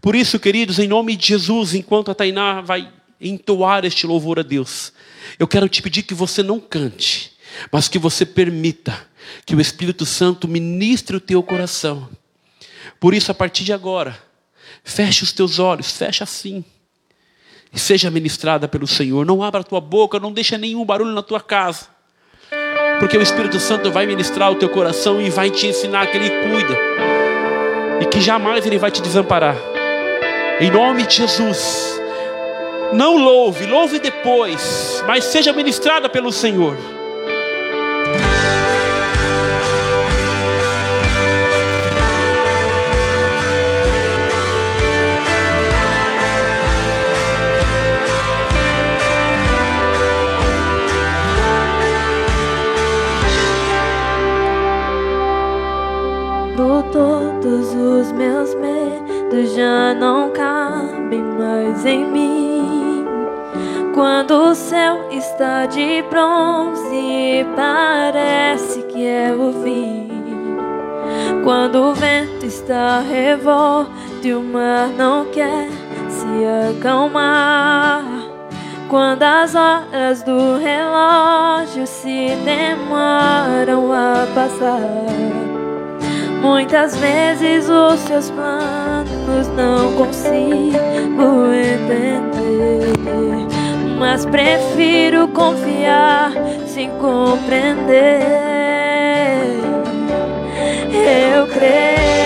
[0.00, 2.90] Por isso, queridos, em nome de Jesus, enquanto a Tainá vai
[3.20, 4.94] entoar este louvor a Deus,
[5.38, 7.36] eu quero te pedir que você não cante,
[7.70, 9.06] mas que você permita
[9.44, 12.08] que o Espírito Santo ministre o teu coração.
[13.00, 14.18] Por isso, a partir de agora,
[14.82, 16.64] feche os teus olhos, fecha assim.
[17.72, 19.26] E seja ministrada pelo Senhor.
[19.26, 21.86] Não abra a tua boca, não deixa nenhum barulho na tua casa.
[22.98, 26.30] Porque o Espírito Santo vai ministrar o teu coração e vai te ensinar que Ele
[26.30, 26.76] cuida.
[28.00, 29.56] E que jamais Ele vai te desamparar.
[30.60, 32.00] Em nome de Jesus.
[32.92, 36.97] Não louve, louve depois, mas seja ministrada pelo Senhor.
[56.92, 63.04] Todos os meus medos já não cabem mais em mim.
[63.94, 70.08] Quando o céu está de bronze, parece que é o fim.
[71.42, 73.90] Quando o vento está revolto
[74.22, 75.68] e o mar não quer
[76.08, 78.04] se acalmar.
[78.88, 85.67] Quando as horas do relógio se demoram a passar.
[86.40, 92.38] Muitas vezes os seus planos não consigo entender.
[93.98, 96.32] mas prefiro confiar
[96.66, 98.22] sem compreender.
[100.92, 102.17] Eu creio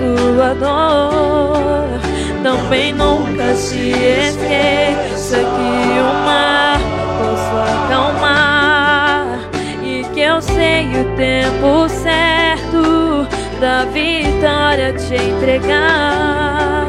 [0.00, 2.00] sua dor
[2.42, 6.80] Também nunca se esqueça que o mar
[7.18, 9.40] posso acalmar
[9.82, 13.26] E que eu sei o tempo certo
[13.60, 16.88] da vitória te entregar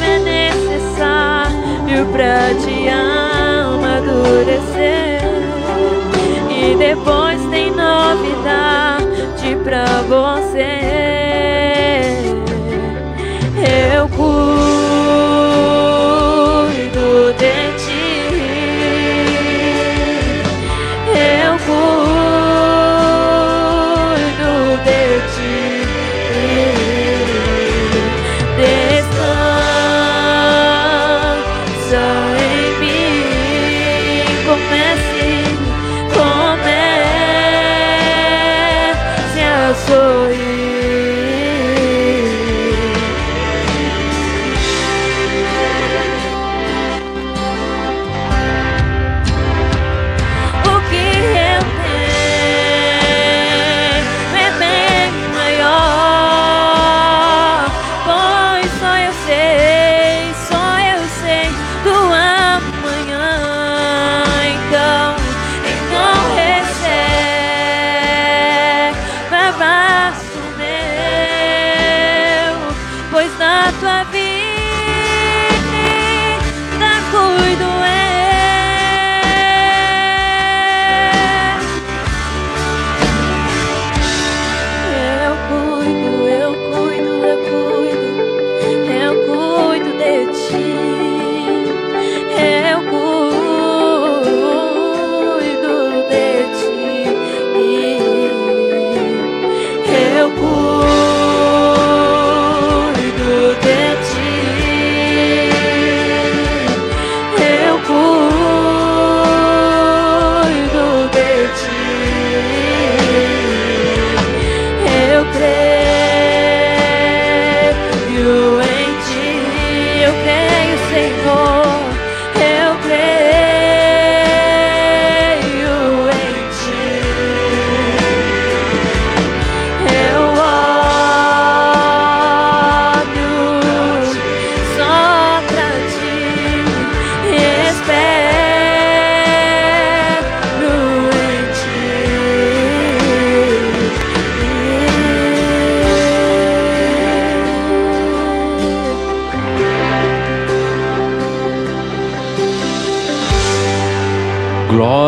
[0.00, 4.38] é necessário pra te amadurecer.
[6.48, 11.17] E depois tem novidade pra você.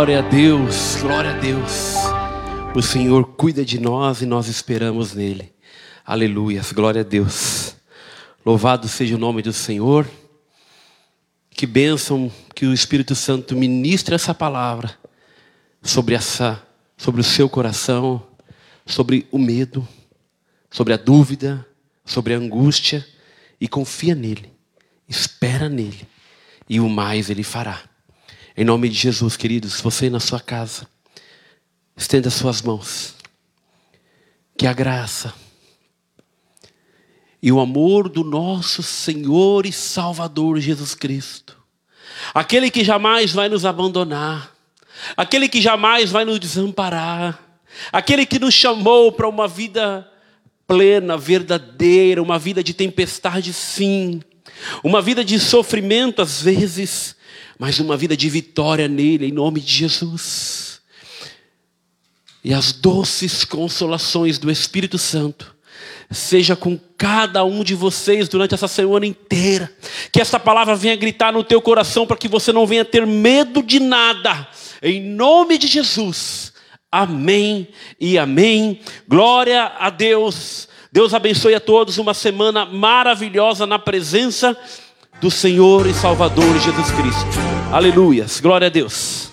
[0.00, 1.94] Glória a Deus, glória a Deus.
[2.74, 5.52] O Senhor cuida de nós e nós esperamos nele.
[6.06, 7.76] Aleluias, glória a Deus.
[8.42, 10.08] Louvado seja o nome do Senhor.
[11.50, 14.98] Que bênção que o Espírito Santo ministre essa palavra
[15.82, 16.66] sobre essa,
[16.96, 18.26] sobre o seu coração,
[18.86, 19.86] sobre o medo,
[20.70, 21.66] sobre a dúvida,
[22.06, 23.06] sobre a angústia
[23.60, 24.50] e confia nele.
[25.06, 26.08] Espera nele
[26.66, 27.89] e o mais ele fará.
[28.56, 30.86] Em nome de Jesus, queridos, você na sua casa,
[31.96, 33.14] estenda suas mãos.
[34.58, 35.32] Que a graça
[37.42, 41.56] e o amor do nosso Senhor e Salvador Jesus Cristo,
[42.34, 44.54] aquele que jamais vai nos abandonar,
[45.16, 47.40] aquele que jamais vai nos desamparar,
[47.90, 50.06] aquele que nos chamou para uma vida
[50.66, 54.20] plena, verdadeira, uma vida de tempestade, sim,
[54.84, 57.16] uma vida de sofrimento às vezes,
[57.60, 60.80] mas uma vida de vitória nele, em nome de Jesus.
[62.42, 65.54] E as doces consolações do Espírito Santo
[66.10, 69.70] seja com cada um de vocês durante essa semana inteira.
[70.10, 73.62] Que essa palavra venha gritar no teu coração para que você não venha ter medo
[73.62, 74.48] de nada.
[74.82, 76.54] Em nome de Jesus.
[76.90, 77.68] Amém
[78.00, 78.80] e amém.
[79.06, 80.66] Glória a Deus.
[80.90, 84.56] Deus abençoe a todos uma semana maravilhosa na presença
[85.20, 87.38] do Senhor e Salvador Jesus Cristo.
[87.70, 88.40] Aleluias.
[88.40, 89.29] Glória a Deus.